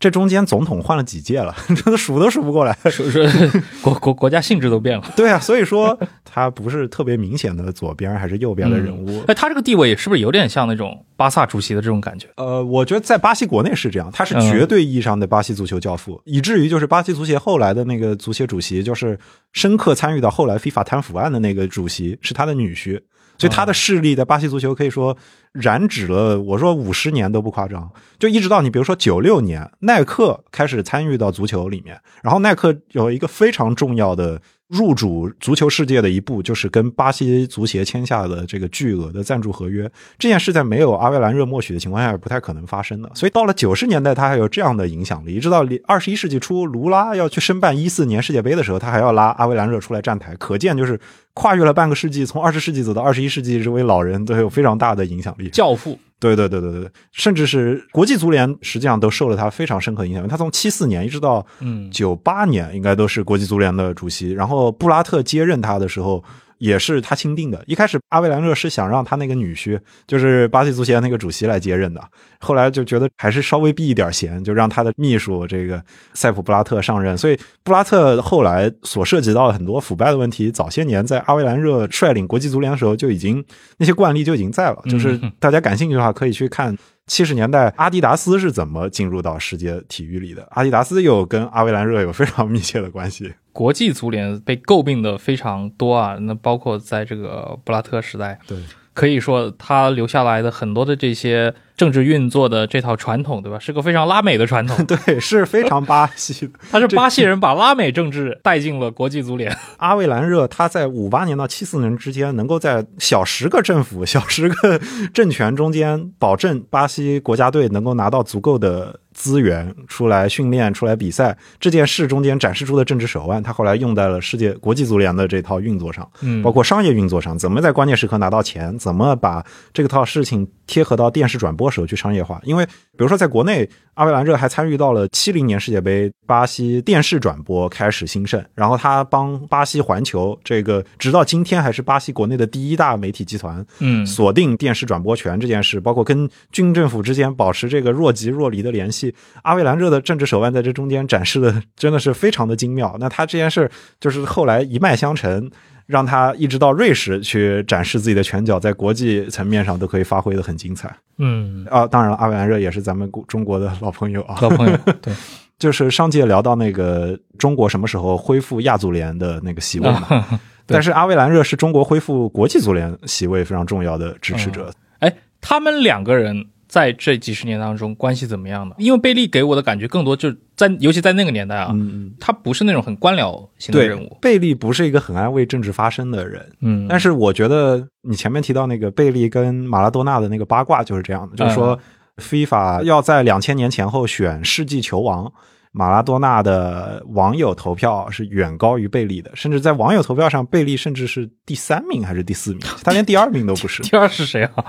[0.00, 3.62] 这中间总统换了几届了， 真的数都数不过来，是不是？
[3.80, 5.04] 国国国家性质都变了。
[5.16, 9.24] 对啊，所以说他不是特别明显的左边还是右边的人物。
[9.26, 12.28] 哎，他这个地位是不是有点像那种巴萨主席的这种感觉？
[12.36, 19.18] 呃，我觉得在巴西国内是这样，他是绝对意义上的巴西足球教父，以至于就是巴西足协后来的那个足协主席，就是
[19.52, 23.00] 深刻参与到后来非法贪腐案的那个主席，是他的女婿。
[23.38, 25.16] 所以他的势力在巴西足球可以说
[25.52, 34.40] 染指了，我说五十年都不夸张，就一直到你比如说九六年，耐克开始参与到足球里面，然后耐克有一个非常重要的。
[34.74, 39.88] 入主足球世界的一步，就是跟巴西足协签下的这个巨额的赞助合约。
[40.18, 43.08] 这件事在没有阿维兰热默许的情况下，不太可能发生的。
[43.14, 45.34] 所以到了九十年代，他还有这样的影响力。
[45.34, 50.34] 一直到二十一世纪初，卢拉要去申办一四年世界杯的时候，他还要拉阿维兰热出来站台。
[50.36, 50.98] 可见，就是
[51.34, 55.48] 跨越了半个世纪，从二十世纪走到二十一世纪，这位老人都有非常大的影响力。
[55.50, 55.96] 教父。
[56.34, 60.26] 对对对对对，甚至是国际足联实际上都受了他非常深刻影响。
[60.26, 64.32] 他从七四年一直到嗯九八年，应该都是国际足联的主席。
[64.32, 66.22] 然后布拉特接任他的时候。
[66.64, 67.62] 也是他钦定的。
[67.66, 72.02] 一开始，阿维兰热是想让他那个女婿，就是巴西足协那个主席来接任的。
[72.40, 75.82] 后来就觉得还是稍微避一点嫌，就让他的秘书这个
[76.14, 77.16] 塞普布拉特上任。
[77.18, 83.44] 所以，布拉特后来所涉及到的很多腐败的问题，早些年在阿维兰热率领国际足联的时候就已经
[83.76, 84.82] 那些惯例就已经在了。
[84.88, 86.74] 就是大家感兴趣的话，可以去看。
[87.06, 90.48] 七十年代，阿迪达斯是怎么进入到世界体育里的？
[90.52, 93.34] 阿迪达斯又跟阿维兰热有非常密切的关系。
[93.54, 98.58] 国际足联被诟病的非常多啊，那包括在这个布拉特时代，对。
[98.92, 103.58] 可以说，他留下来的很多的这些政治运作的这套传统，对吧？
[103.58, 106.52] 是个非常拉美的传统， 对，是非常巴西的。
[106.70, 109.54] 他是巴西人把拉美政治带进了国际足联。
[109.78, 114.80] 阿维兰热他在五八年到七四年之间，能够在小十个政府、 小十个
[115.12, 132.40] 政权中间，保证巴西国家队能够拿到足够的资源、出来训练、出来比赛这件事中间展示出的政治手腕，他后来用在了世界国际足联的这套运作上，嗯包括商业运作上，怎么在关键时刻拿到钱，怎么把这个套事情贴合到电视转播时候去商业化。
[132.44, 152.96] 因为比如说在国内，阿维兰热还参与到了七零年世界杯巴西电视转播开始兴盛，然后他帮巴西环球这个直到今天还是巴西国内的第一大媒体集团，嗯锁定电视转播权这件事，包括跟军政府之间保持这个若即若离的联系，阿维兰热的政治手腕在这中间展示的真的是非常的精妙。
[152.98, 155.50] 那他这件事就是后来一脉相承，
[155.86, 161.86] 让他一直到瑞士去展示自己的拳脚，在国际层面上都可以发挥的很精彩嗯，啊。
[161.86, 164.36] 当然了，阿维兰热也是咱们国中国的老朋友啊。
[164.40, 165.12] 老朋友，对，
[165.58, 170.24] 就是上届聊到那个中国什么时候恢复亚足联的那个席位嘛，
[170.66, 174.72] 但是阿维兰热是中国恢复国际足联席位非常重要的支持者。
[175.00, 178.74] 哎，他们两个人在这几十年当中关系怎么样呢？
[178.78, 182.14] 因为贝利给我的感觉更多就是在，尤其在那个年代啊，嗯嗯。
[182.18, 191.78] 他不是那种很官僚型的对人物，，贝利不是一个很爱为政治发声的人，嗯，但是我觉得你前面提到那个贝利跟马拉多纳的那个八卦就是这样的，就是说
[192.16, 195.32] ，FIFA 要在两千年前后选世纪球王，
[195.70, 203.80] 马拉多纳的网友投票是远高于贝利的，甚至在网友投票上，贝利甚至是第三名还是第四名，他连第二名都不是。
[203.86, 204.64] 第二是谁啊？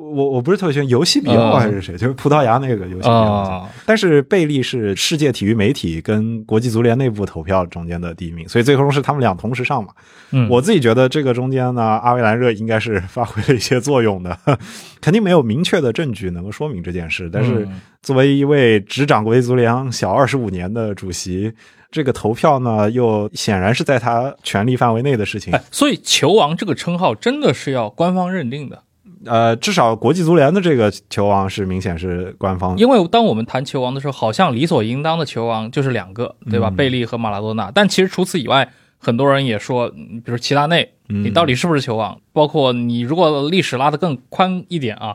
[0.00, 3.12] 我我不是特别喜欢游戏比奥嗯还是谁，就是葡萄牙那个游戏比奥。
[3.12, 9.90] 啊，但是贝利是世界体育媒体跟国际足联内部投票中间的第一名，所以最终是他们俩同时上嘛。
[10.30, 14.36] 嗯，我自己觉得这个中间呢，阿维兰热应该是 发挥了一些作用的，
[15.02, 17.28] 肯定没有明确的证据能够说明这件事。
[17.30, 21.52] 但是嗯作为一位执掌国际足联小二十五年的主席，
[21.90, 25.52] 这个投票呢，又显然是在他权力范围内的事情。
[25.52, 28.82] 哎，所以球王这个称号真的是要官方认定的，
[29.26, 36.68] 呃，至少国际足联的这个球王是明显是官方因为当我们谈球王的时候，好像理所应当的球王就是两个，对吧？
[36.70, 37.70] 嗯贝利和马拉多纳。
[37.74, 42.18] 但其实除此以外，很多人也说，嗯比如齐达内，嗯你到底是不是球王？
[42.32, 45.14] 包括你如果历史拉得更宽一点啊，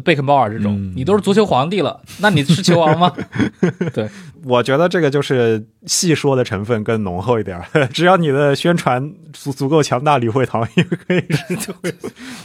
[0.00, 3.12] 贝肯鲍尔这种，嗯你都是足球皇帝了，那你是球王吗？
[3.92, 4.08] 对，
[4.44, 7.86] 我觉得这个就是戏说的成分更浓厚一点儿。
[7.92, 11.92] 只要你的宣传足足够强大，李惠堂也可以是就会。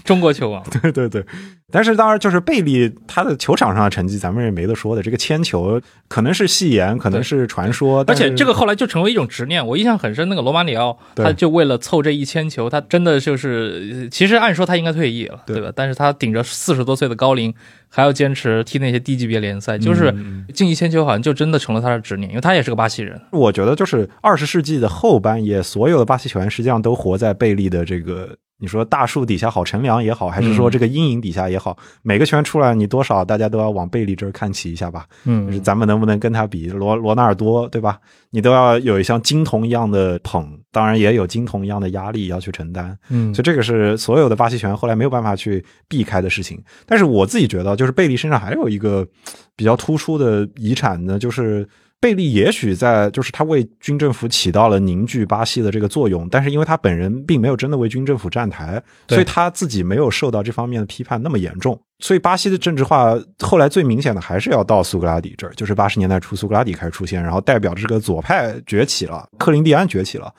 [0.04, 0.64] 中国球王。
[0.82, 1.24] 对对对，
[1.72, 5.02] 但是当然就是贝利他的球场上的成绩，咱们也没得说的。
[5.02, 9.66] 这个铅球可能是戏言，可能是传说，而且这个后来就成为一种执念。
[9.66, 15.72] 我印象很深，那个罗马里奥，他就为了凑这一千球，他真的就是，其实按说他应该退役了，对对吧？
[15.76, 17.41] 但是他顶着四十多岁的高龄，
[17.88, 23.20] 还要坚持踢那些低级别联赛，就是嗯进一千球，好像就真的成了他的执念，因为他也是个巴西人。
[23.32, 28.38] 我觉得就是二十世纪的后半叶，所有的巴西球员实际上都活在贝利的这个。
[28.62, 35.07] 你说大树底下好乘凉也好，还是说这个阴影底下也好，每个球员出来，你多少大家都要往贝利这儿看齐一下吧。
[35.26, 36.70] 嗯就是嗯，咱们能不能跟他比？
[36.70, 37.99] 罗罗纳尔多，对吧？
[38.30, 42.95] 你都要有一像金童一样的捧，当然也有金童一样的压力要去承担。
[43.09, 46.64] 嗯所以这个是所有的巴西球员后来没有办法去避开的事情。
[46.86, 49.07] 但是我自己觉得，就是贝利身上还有一个
[49.55, 51.68] 比较突出的遗产呢，就是。
[52.02, 61.80] 贝利也许在就是他为军政府起到了凝聚巴西的这个作用，但是因为他本人并没有真的为军政府站台，所以他自己没有受到这方面的批判那么严重。
[61.99, 70.34] 所以巴西的政治化后来最明显的还是要到苏格拉底这儿，就是八十年代初苏格拉底开始出现，然后代表着这个左派崛起了，克林蒂安崛起了。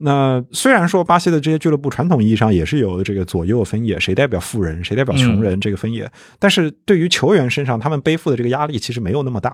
[0.00, 6.08] 那虽然说巴西的这些俱乐部传统意义上也是有这个左右分野，谁代表富人，谁代表穷人这个分野，
[6.38, 9.52] 但是对于球员身上他们背负的这个压力其实没有那么大。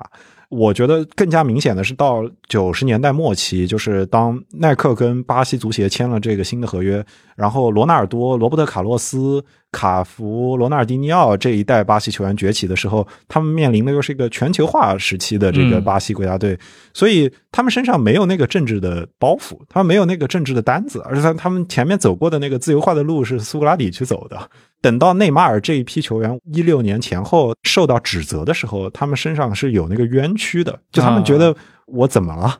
[0.57, 16.57] 我觉得更加明显的是到九十年代末期，就是当耐克跟巴西足协签了这个新的合约，然后罗纳尔多、罗伯特卡洛斯、卡福、罗纳尔迪尼奥这一代巴西球员崛起的时候，他们面临的又是一个全球化时期的这个嗯巴西国家队，
[16.93, 24.49] 所以他们身上没有那个政治的包袱，他们没有那个政治的担子，而且他他们前面走过的那个自由化的路是苏格拉底去走的。
[24.85, 31.57] 等到内马尔这一批球员一六年前后受到指责的时候，他们身上是有那个冤屈的，就他们觉得
[31.87, 32.59] 我怎么了？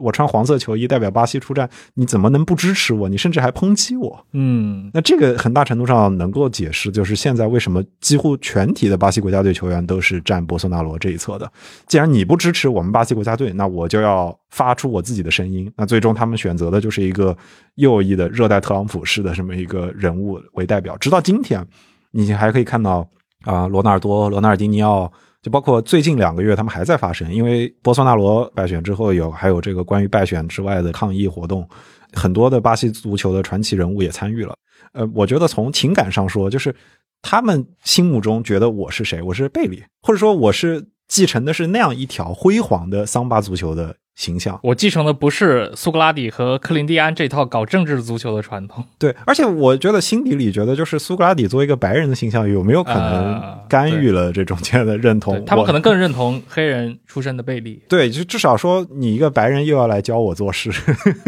[0.00, 3.08] 我穿黄色球衣代表巴西出战，你怎么能不支持我？
[3.08, 4.26] 你甚至还抨击我。
[4.32, 11.48] 嗯，那这个很大程度上能够解释，就是现在为什么几乎全体的巴西国家队球员都是站博索纳罗这一侧的。
[11.86, 15.72] 既然你不支持我们巴西国家队，那我就要发出我自己的声音。
[15.76, 17.36] 那最终他们选择的就是一个
[17.76, 20.96] 右翼的热带特朗普式的这么一个人物为代表。
[20.96, 21.64] 直到今天，
[22.10, 23.08] 你还可以看到
[23.44, 25.12] 啊、罗纳尔多、罗纳尔迪尼奥。
[25.44, 31.68] 就包括最近两个月，他们还在发生，因为波索纳罗败选之后有还有这个关于败选之外的抗议活动，
[32.14, 34.56] 很多的巴西足球的传奇人物也参与了。
[34.94, 36.74] 呃，我觉得从情感上说，就是
[37.20, 44.58] 他们心目中觉得我是谁，我是贝利，或者说我是继承的是那样一条辉煌的桑巴足球的形象。
[44.62, 48.84] 我继承的不是苏格拉底和克林蒂安这套搞政治足球的传统。
[48.98, 55.34] 对，而且我觉得心底里觉得，就是苏格拉底作为一个白人的形象，有没有可能呃干预了这中间的认同？
[55.34, 60.70] 对他们可能更认同黑人出身的贝利，对，就至少说你一个白人又要来教我做事，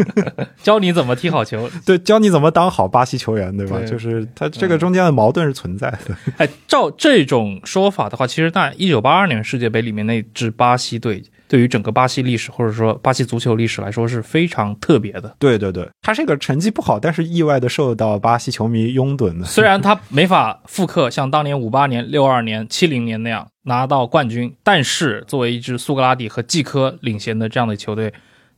[0.63, 1.69] 教你怎么踢好球。
[1.85, 3.77] 对，教你怎么当好巴西球员，对吧？
[3.79, 6.15] 对就是他这个中间的矛盾是存在的。
[6.37, 15.35] 哎，照这种说法的话，其实那一九八二年世界杯里面那支巴西队，对于整个巴西历史或者说巴西足球历史来说是非常特别的。
[15.39, 19.45] 对对对，他这个成绩不好，但是意外的受到巴西球迷拥趸的。
[19.45, 28.13] 虽然他没法复刻像当年五八年、六二年、七零年那样拿到冠军，但是作为一支苏格拉底和季科领衔的这样的球队，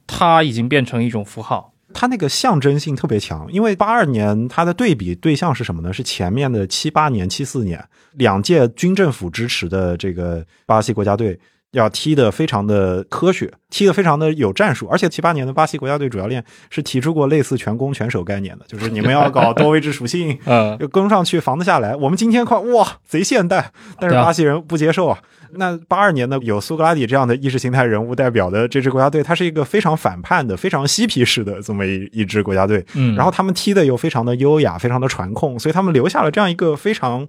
[0.07, 1.73] 他已经变成一种符号。
[1.93, 5.91] 他那个象征性特别强，因为八二年他的对比对象是什么呢？
[5.93, 7.83] 是前面的七八年、七四年
[8.13, 11.39] 两届军政府支持的这个巴西国家队。
[11.71, 21.95] 要踢得非常的科学，踢得非常的有战术，而且七八年的巴西国家队主教练是提出过类似全攻全守概念的，就是你们要搞多位置属性， 嗯，就攻上去防得下来。
[21.95, 25.19] 我们今天看哇，贼现代，但是巴西人不接受啊。
[25.53, 32.85] 那八二年呢，有苏格拉底这样的意识形态人物代表的这支国家队，它是一个非常反叛的、非常嬉皮士的这么一一支国家队。
[32.93, 37.27] 嗯，然后他们踢的又非常的优雅，非常的传控，所以他们留下了这样一个非常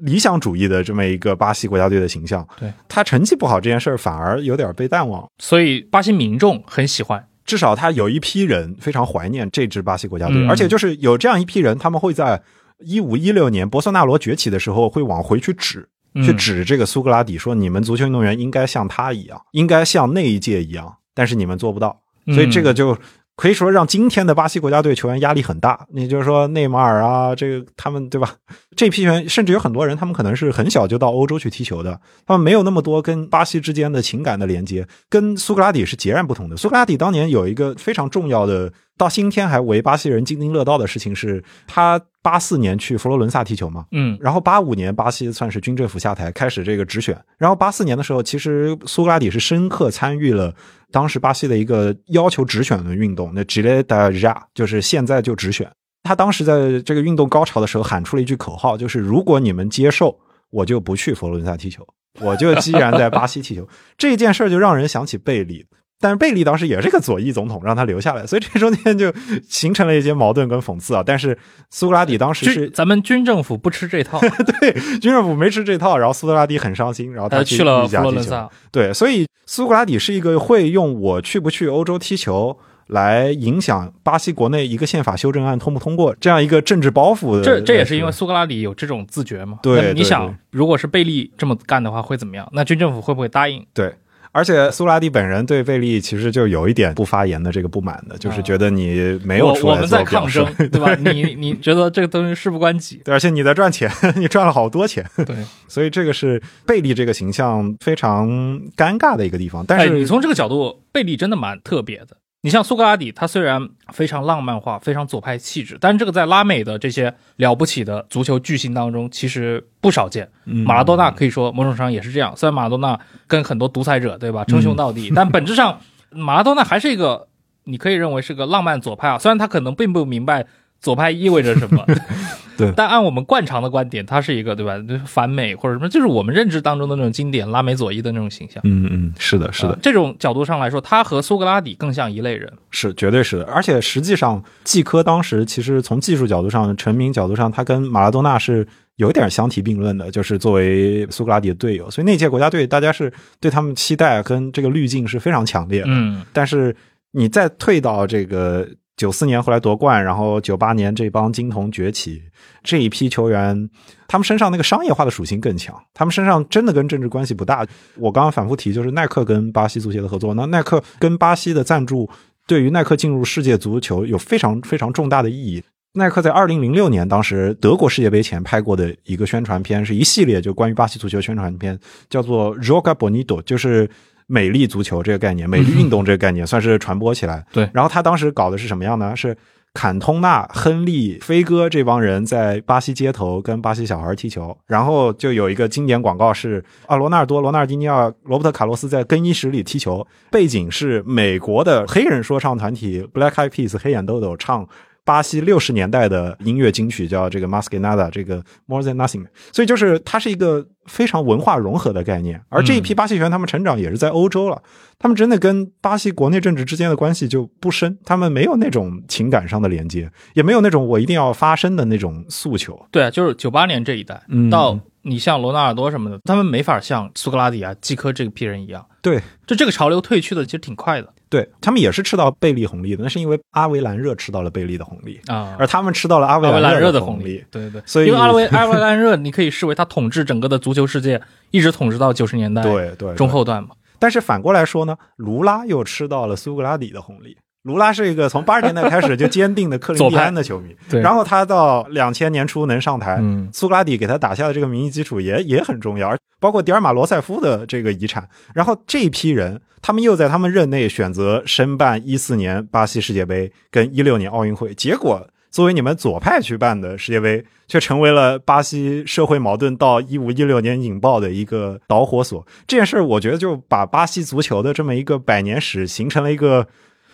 [0.00, 2.46] 理想主义的这么一个巴西国家队的形象。
[2.58, 5.26] 对，他成绩不好这件事儿反而有点被淡忘。
[5.38, 7.24] 所以巴西民众很喜欢。
[7.44, 12.40] 至少他有一批人非常怀念这支巴西国家队，嗯而且就是有这样一批人，他们会在
[12.78, 22.96] 一五一六年博索纳罗崛起的时候，会往回去指，嗯去指这个苏格拉底，说你们足球运动员应该像他一样，应该像那一届一样，但是你们做不到，嗯所以这个就
[23.34, 25.86] 可以说让今天的巴西国家队球员压力很大。
[25.92, 28.34] 你就是说内马尔啊，这个他们对吧？
[28.76, 36.56] 这批球员甚至有很多人，他们可能是很小就到欧洲去踢球的，他们没有那么多跟巴西之间的情感的连接，跟苏格拉底是截然不同的。
[36.56, 38.72] 苏格拉底当年有一个非常重要的，
[39.02, 47.20] 到今天还为巴西人津津乐道的事情是，他八四年去佛罗伦萨踢球嘛，嗯然后八五年巴西算是军政府下台，开始这个直选。
[47.36, 50.54] 然后八四年的时候，其实苏格拉底是深刻参与了
[50.92, 55.68] 当时巴西的一个要求直选的运动，那 g i l e da ja 就是现在就直选。
[56.04, 60.16] 他当时在这个运动高潮的时候喊出了一句口号，就是如果你们接受，
[60.50, 61.84] 我就不去佛罗伦萨踢球，
[62.20, 63.68] 我就既然在巴西踢球。
[63.98, 65.66] 这件事儿就让人想起贝利。
[66.02, 69.10] 但是贝利当时也是个左翼总统，让他留下来， 所以这中间就
[69.48, 71.02] 形成了一些矛盾跟讽刺啊。
[71.06, 71.38] 但是
[71.70, 74.18] 苏格拉底当时是军咱们军政府不吃这套，
[74.60, 77.86] 对，军政府没吃这套，然后苏格拉底很伤心，然后他去去了。
[77.86, 78.50] 佛罗伦萨。
[78.72, 87.42] 对，所以苏格拉底是一个会用我去不去欧洲踢球来影响巴西国内一个宪法修正案通不通过这样一个政治包袱的。
[87.44, 89.60] 这这也是因为苏格拉底有这种自觉嘛？
[89.62, 92.48] 对你想，如果是贝利这么干的话，会怎么样？
[92.52, 93.64] 那军政府会不会答应？
[93.72, 93.94] 对。
[94.32, 100.94] 而且苏格拉蒂本人对贝利其实就有一点不发言的这个不满的，就是觉得你没有我出来我们在做抗争，对吧？
[101.12, 103.02] 你你觉得这个东西事不关己？
[103.04, 105.36] 对，而且你在赚钱， 你赚了好多钱，对，
[105.68, 108.28] 所以这个是贝利这个形象非常
[108.76, 109.64] 尴尬的一个地方。
[109.66, 112.16] 但哎，是你从这个角度，贝利真的蛮特别的。
[112.44, 120.28] 你像苏格拉底，他虽然非常浪漫化、非常左派气质，但这个在拉美的这些了不起的足球巨星当中，其实不少见。
[120.44, 125.80] 嗯马拉多纳可以说某种程度上也是这样，虽然马拉多纳跟很多独裁者对吧称兄道弟，但本质上
[126.10, 127.28] 马拉多纳还是一个
[127.64, 129.16] 你可以认为是个浪漫左派啊。
[129.16, 130.44] 虽然他可能并不明白
[130.80, 131.86] 左派意味着什么，
[132.66, 134.74] 对但按我们惯常的观点，他是一个对吧
[135.06, 138.60] 反美或者什么，就是我们认知当中的那种经典拉美左翼的那种形象。
[138.64, 142.52] 嗯嗯，是的，是的呃，这种角度上来说，他和苏格拉底更像一类人。
[142.70, 143.44] 是，绝对是的。
[143.44, 151.90] 而且实际上，季科当时其实从技术角度上、成名角度上，他跟马拉多纳是有点相提并论的，就是作为苏格拉底的队友。
[151.90, 155.88] 所以那届国家队，大家是对他们期待跟这个滤镜是非常强烈的。
[155.88, 156.74] 嗯，但是
[157.12, 158.66] 你再退到这个
[159.02, 162.22] 九四年后来夺冠，然后九八年这帮金童崛起
[162.62, 163.68] 这一批球员，
[164.06, 167.66] 他们身上那个商业化的属性更强，他们身上真的跟政治关系不大。
[167.96, 172.08] 我刚刚反复提，就是耐克跟巴西足协的合作，那耐克跟巴西的赞助
[172.46, 175.60] 对于耐克进入世界足球有非常非常重大的意义。
[175.94, 181.76] 耐克在二零零六年当时德国世界杯前拍过的一个宣传片，是一系列就关于巴西足球宣传片，
[182.08, 183.90] 叫做 “Joga Bonito”，就是
[184.32, 187.44] 美丽足球这个概念，美丽运动这个概念算是传播起来。
[187.52, 189.14] 对然后他当时搞的是什么样呢？
[189.14, 189.36] 是
[189.74, 204.66] 坎通纳、亨利、飞哥这帮人在巴西街头跟巴西小孩踢球，然后就有一个经典广告是啊，罗纳尔多、罗纳尔迪尼奥、罗伯特卡洛斯在更衣室里踢球，背景是美国的黑人说唱团体 Black Eyed Peas 黑眼豆豆唱。
[205.04, 209.26] 巴西六十年代的音乐金曲，叫这个 Mas que Nada，这个 More Than Nothing。
[209.52, 212.40] 所以就是它是一个非常文化融合的概念。
[212.48, 214.62] 而这一批巴西球员，他们成长也是在欧洲了，
[214.98, 222.80] 他们真的跟巴西国内政治之间的关系就不深，他们没有那种情感上的连接，也没有那种我一定要发声的那种诉求。
[222.90, 228.86] 对啊，就是九八年这一代，嗯到你像罗纳尔多什么的，他们没法像苏格拉底啊、基科这批人一样。
[229.00, 235.56] 对，就这个潮流退去的其实挺快的对他们也是吃到贝利红利的，那是因为阿维兰热吃到了贝利的红利，啊。
[235.58, 237.42] 而他们吃到了阿维兰热热的红利。
[237.50, 241.18] 对对对，所以因为阿维阿维兰热，你可以视为他统治整个的足球世界，
[241.50, 243.70] 一直统治到九十年代对对，中后段嘛。
[243.98, 247.34] 但是反过来说呢，卢拉又吃到了苏格拉底的红利。
[247.62, 258.28] 卢拉是一个从八十年代开始就坚定的克林 蒂安的球迷，对然后他到两千年初能上台，嗯苏格拉底给他打下的这个民意基础也也很重要，而包括迪尔马罗塞夫的这个遗产。
[258.52, 272.44] 然后这一批人，他们又在他们任内选择申办一四年巴西世界杯跟一六年奥运会，结果作为你们左派去办的世界杯，却成为了巴西社会矛盾到一五一六年引爆的一个导火索。
[272.66, 276.66] 这件事儿，我觉得就把巴西足球的这么一个百年史形成了一个。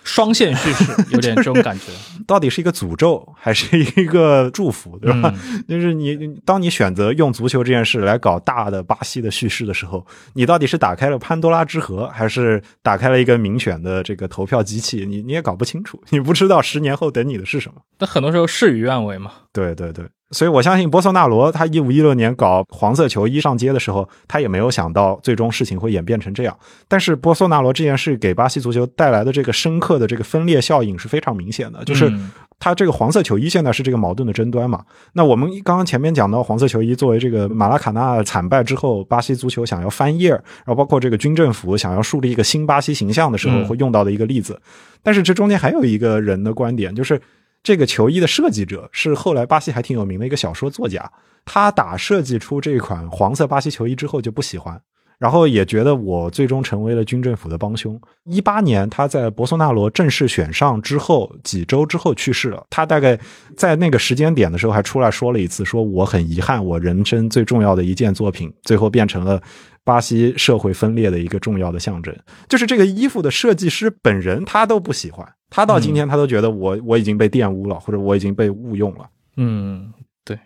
[0.08, 1.92] 双线叙事有点 这种感觉，
[2.26, 5.34] 到底是一个诅咒还是一个祝福，对吧？
[5.52, 15.04] 嗯就是你，你当你选择用足球这件事来搞大的巴西的叙事的时候，你到底是打开了潘多拉之盒，还是打开了一个民选的这个投票机器？
[15.04, 17.82] 你你也搞不清楚，你不知道十年后等你的是什么。
[17.98, 19.32] 那很多时候事与愿违嘛。
[19.52, 26.56] 对对对，所以我相信波索纳罗他一五一六年搞黄色球衣上街的时候，他也没有想到最终事情会演变成这样。
[26.86, 34.84] 但是波索纳罗这件事给巴西足球带来的这个深刻的这个分裂效应是非常明显的，就是嗯他这个黄色球衣现在是这个矛盾的争端嘛。
[35.12, 44.60] 那我们刚刚前面讲到黄色球衣作为这个马拉卡纳惨败之后，巴西足球想要翻页，然后包括这个军政府想要树立一个新巴西形象的时候嗯会用到的一个例子。
[45.02, 47.18] 但是这中间还有一个人的观点，就是
[47.62, 51.10] 这个球衣的设计者是后来巴西还挺有名的一个小说作家，
[51.44, 54.80] 他打设计出这款黄色巴西球衣之后就不喜欢。
[55.18, 58.00] 然后也觉得我最终成为了军政府的帮凶。
[58.22, 62.64] 一八年他在博索纳罗正式选上之后几周之后去世了。
[62.70, 63.18] 他大概
[63.56, 69.42] 在那个时间点的时候还出来说了一次，说我很遗憾，我人生最重要的一件作品最后变成了
[69.82, 72.16] 巴西社会分裂的一个重要的象征。
[72.48, 79.08] 就是这个衣服的设计师本人他都不喜欢，他到今天他都觉得我我已经被玷污了，或者我已经被误用了。
[79.36, 79.92] 嗯，
[80.24, 80.38] 对，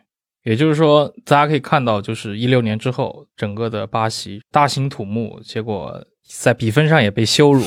[0.45, 6.05] 也就是说，大家可以看到，就是一六年之后，整个的巴西大兴土木，结果
[6.41, 7.63] 在比分上也被羞辱，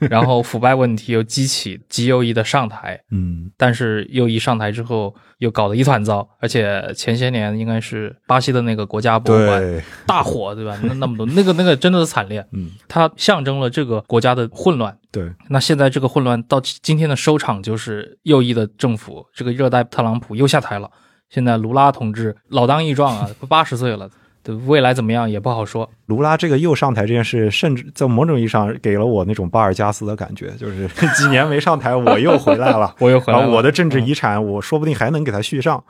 [0.00, 10.76] 然后腐败问题又激起极右翼的上台，嗯，但是右翼上台之后又搞得一团糟，而且前些年应该是巴西的那个国家博物馆，大火，对吧？
[10.82, 14.96] 那那么多，那个那个真的是惨烈，嗯，它象征了这个国家的混乱。
[15.12, 20.90] 对，那现在这个混乱到今天的收场，就是右翼的政府，这个热带特朗普又下台了。
[21.30, 24.14] 现在卢拉同志老当益壮啊，八十岁了，对
[24.54, 25.88] 未来怎么样也不好说。
[26.06, 35.82] 卢拉这个又上台这件事，甚至在某种意义上给了我那种巴尔加斯的感觉，就是 几年没上台，我又回来了， 我又回来了，然后我的政治嗯遗产，我说不定还能给他续上。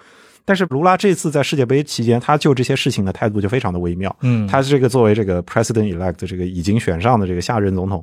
[0.44, 4.14] 但是卢拉这次在世界杯期间，他就这些事情的态度就非常的微妙。
[4.22, 8.02] 嗯，他这个作为这个 president elect 这个已经选上的这个下任总统，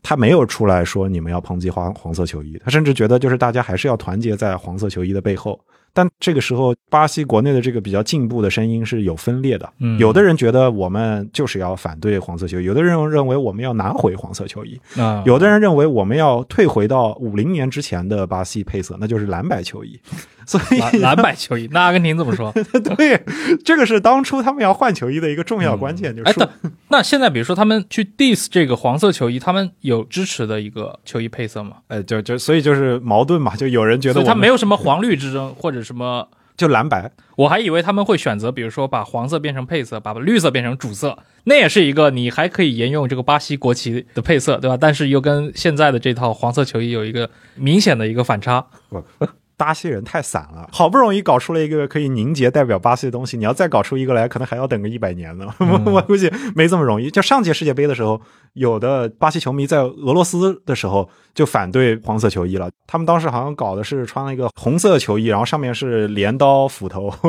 [0.00, 5.60] 他没有出来说你们要抨击黄黄色球衣，他甚至觉得就是大家还是要团结在黄色球衣的背后。
[5.92, 9.70] 但这个时候，巴西国内的这个比较进步的声音是有分裂的。
[9.78, 19.98] 嗯有的人觉得我们就是要反对黄色球衣，有的人认为我们要拿回黄色球衣，啊，有的人认为我们要退回到五零年之前的巴西配色，那就是蓝白球衣。
[20.58, 22.52] 所以蓝蓝白球衣，那阿根廷怎么说？
[22.96, 23.22] 对，
[23.64, 31.76] 这个是当初他们要换球衣的一个重要关键，就哎，是说等那现在比如说他们去 diss 这个黄色球衣，他们有支持的一个球衣配色吗？
[31.86, 36.28] 呃，就就所以就是矛盾嘛，就有人觉得所以他没有什么黄绿之争或者什么。
[36.60, 44.76] 就蓝白，我还以为他们会选择，比如说把黄色变成配色，把绿色变成主色，那也是一个你还可以沿用这个巴西国旗的配色，对吧？
[44.78, 48.62] 但是又跟现在的这套黄色球衣有一个明显的一个反差。
[49.60, 55.46] 巴西人太散了，好不容易搞出了一个可以凝结代表巴西的东西，你要再搞出一个来，可能还要等个一百年呢。
[55.58, 57.10] 我 我估计没这么容易。
[57.10, 58.18] 就上届世界杯的时候，
[58.54, 67.12] 有的巴西球迷在俄罗斯的时候就反对黄色球衣了，他们当时好像搞的是穿了一个红色球衣，然后上面是镰刀斧头，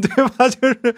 [0.00, 0.48] 对吧？
[0.48, 0.94] 就是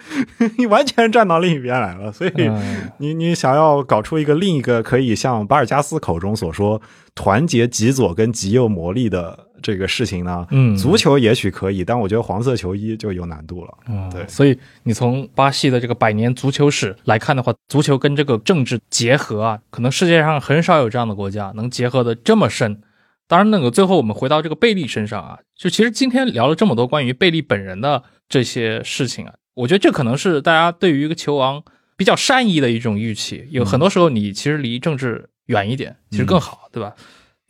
[0.59, 2.31] 你完全站到另一边来了，所以。
[2.35, 6.79] 嗯，你你想要搞出一个另一个可以像巴尔加斯口中所说
[7.15, 10.45] 团结极左跟极右魔力的这个事情呢？
[10.51, 13.73] 嗯足球也许可以，但我觉得黄色球衣就有难度了。
[13.87, 22.81] 嗯对所以你从巴西的这个百年足球史来看的话，足球跟这个政治结合啊，可能世界上很少有这样的国家能结合的这么深。
[23.25, 31.63] 当然，那个最后我们回到这个贝利身上啊，就其实今天聊了这么多关于贝利本人的这些事情啊，我觉得这可能是大家对于一个球王
[31.95, 33.47] 比较善意的一种预期。
[33.49, 36.93] 有很多时候，你其实离政治远一点，其实更好，对吧？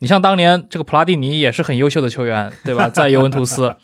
[0.00, 2.88] 你像当年这个普拉蒂尼也是很优秀的球员，对吧？
[2.92, 3.76] 在尤文图斯，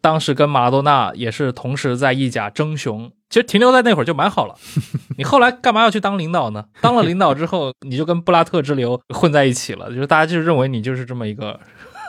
[0.00, 4.54] 当时跟马拉多纳也是同时在意甲争雄，其实停留在那会儿就蛮好了。
[5.16, 6.64] 你后来干嘛要去当领导呢？
[6.80, 11.58] 当了领导之后，你就跟布拉特之流混在一起了，就是大家就认为你就是这么一个。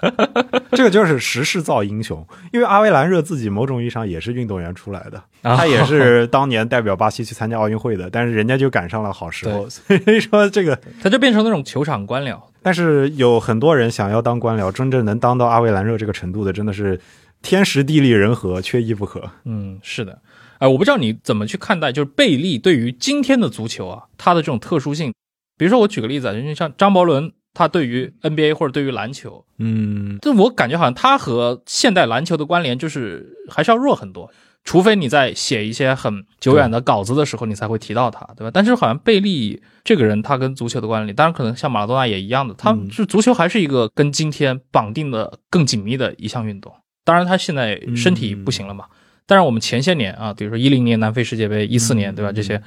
[0.72, 12.38] 这个就是时势造英雄，因为阿维兰热自己某种意义上也是运动员出来的，他也是 当年代表巴西去参加奥运会的，但是人家就赶上了好时候，所以说这个他就变成那种球场官僚。
[12.66, 16.99] 但是有很多人想要当官僚，真正能当到阿维兰热这个程度的，真的是
[17.43, 19.30] 天时地利人和，缺一不可。
[19.43, 20.20] 嗯，是的。
[20.57, 25.13] 哎，我不知道你怎么去看待，就是贝利对于今天的足球啊，他的这种特殊性。
[25.59, 27.32] 比如说，我举个例子啊，就像张伯伦。
[27.57, 34.30] 他对于 NBA 或者对于篮球，嗯，就我感觉好像他和现代篮球的关联就是还是要弱很多，
[34.66, 38.51] 除非你在写一些很久远的稿子的时候，你才会提到他，对吧？
[38.53, 46.74] 但是好像贝利这个人，他跟足球的关联，当然可能像马拉多纳也一样的，他是足球还是一个跟今天绑定的更紧密的一项运动。
[47.05, 48.86] 当然他现在身体不行了嘛，
[49.26, 52.32] 但是我们前些年啊，比如说一零年南非世界杯，一四年，对吧？
[52.32, 52.61] 这些。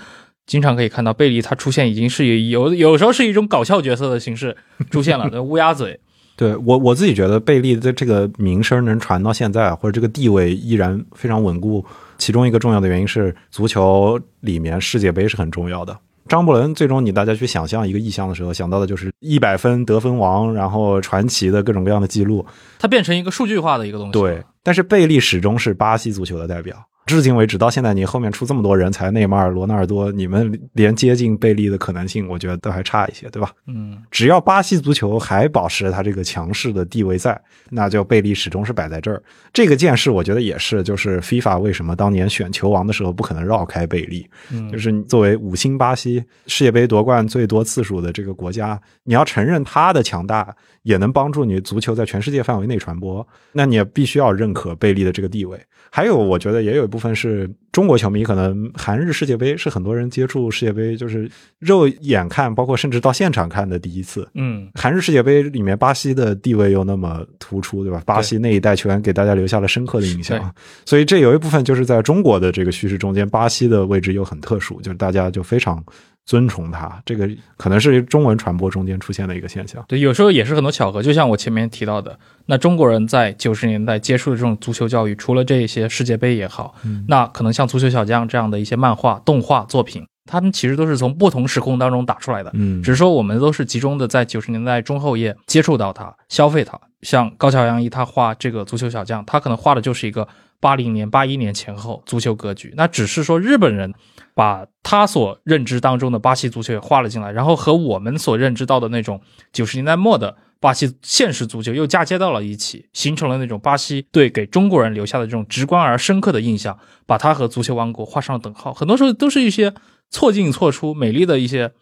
[0.46, 4.56] 经常可以看到贝利他出现已经是有有时候是一种搞笑角色的形式
[4.90, 6.00] 出现了， 乌鸦嘴。
[6.38, 11.84] 对我我自己觉得贝利的这个名声能传到现在，或者这个地位依然非常稳固，
[12.16, 15.98] 其中一个重要的原因是足球里面世界杯是很重要的。
[16.28, 22.46] 张伯伦最终你大家去想象一个意象的时候，想到的就是一百分得分王，然后传奇的各种各样的记录，
[22.78, 24.12] 它变成一个数据化的一个东西。
[24.12, 26.76] 对，但是贝利始终是巴西足球的代表。
[27.16, 33.50] 至今为止，到现在你后面出这么多人才，内马尔、罗纳尔多，你们连接近贝利的可能性，我觉得都还差一些，对吧？
[33.66, 37.40] 嗯，只要巴西足球还保持它这个强势的地位在，
[37.70, 39.22] 那就贝利始终是摆在这儿。
[39.52, 44.28] 这个件事，我觉得也是，就是 FIFA 为什么当年选球王的时候不可能绕开贝利，
[44.70, 55.60] 就是作为五星巴西世界杯夺冠最多次数的这个国家，你要承认它的强大，也能帮助你足球在全世界范围内传播，那你也必须要认可贝利的这个地位。
[55.90, 64.28] 还有，我觉得也有一部分是中国球迷，可能韩日世界杯是很多人接触世界杯，就是肉眼看，包括甚至到现场看的第一次。
[64.34, 68.02] 嗯，韩日世界杯里面巴西的地位又那么突出，对吧？
[68.04, 70.52] 巴西那一代球员给大家留下了深刻的印象，
[70.84, 75.80] 所以这有一部分就是在中国的这个叙事中间，巴西的位置又很特殊，就是大家就非常。
[76.26, 77.26] 尊崇他，这个
[77.56, 79.82] 可能是中文传播中间出现的一个现象。
[79.88, 81.02] 对，有时候也是很多巧合。
[81.02, 86.74] 就像我前面提到的，那中国人在九十年代接触的这种足球教育，除了这些世界杯也好，
[87.06, 92.50] 那可能像《足球小将》这样的一些漫画、动画作品，他们其实都是从不同时空当中打出来的。
[92.54, 96.80] 嗯，只是说我们都是集中的在九十年代中后叶接触到它、消费它。
[97.02, 100.26] 像高桥阳一他画这个《足球小将》，他可能画的就是一个
[100.58, 102.74] 八零年、八一年前后足球格局。
[102.76, 103.94] 那只是说日本人。
[104.34, 109.20] 把他所认知当中的巴西足球也画了进来，然后和我们所认知到的那种
[109.52, 118.74] 九十年代末的巴西现实足球又嫁接到了一起，形成了那种巴西队给中国人留下的这种直观而深刻的印象，把它和足球王国画上了等号。
[118.74, 119.72] 很多时候都是一些
[120.10, 121.72] 错进错出、美丽的一些，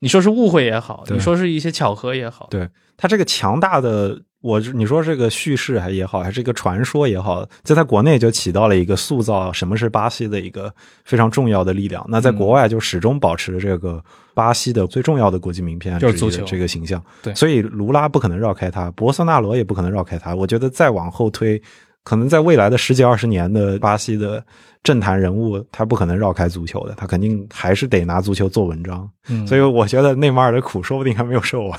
[0.00, 4.22] 你说是误会也好，你说是一些巧合也好，对它这个强大的。
[4.42, 10.72] 我你说这个叙事还也好，还是一个传说也好，在他国内就起到了一个塑造什么是巴西的一个
[11.04, 12.02] 非常重要的力量。
[12.08, 17.02] 那在国外就始终保持着这个巴西的最重要的国际名片就是足球这个形象。
[17.22, 20.34] 对，所以卢拉不可能绕开他，博索纳罗也不可能绕开他。
[20.34, 21.60] 我觉得再往后推，
[22.02, 24.42] 可能在未来的十几二十年的巴西的
[24.82, 29.06] 政坛人物，他不可能绕开足球的，他肯定还是得拿足球做文章。
[29.28, 31.78] 嗯，所以我觉得内马尔的苦说不定还没有受完。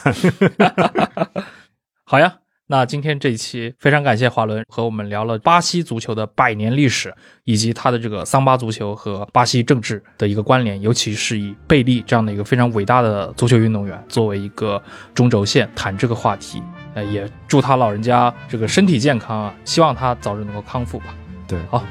[2.06, 2.36] 好呀。
[2.72, 7.14] 那今天这一期非常感谢华伦和我们聊了巴西足球的百年历史，
[7.44, 14.82] 以及他的这个桑巴足球和巴西政治的一个关联，尤其是以贝利这样的一个非常伟大的足球运动员作为一个
[15.14, 16.64] 中轴线谈这个话题。
[16.94, 21.14] 呃，也祝他老人家这个身体健康啊，希望他早日能够康复吧。
[21.46, 21.84] 对，好，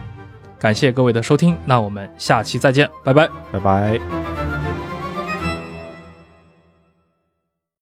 [0.59, 4.50] 感谢各位的收听，那我们下期再见，拜拜，拜拜。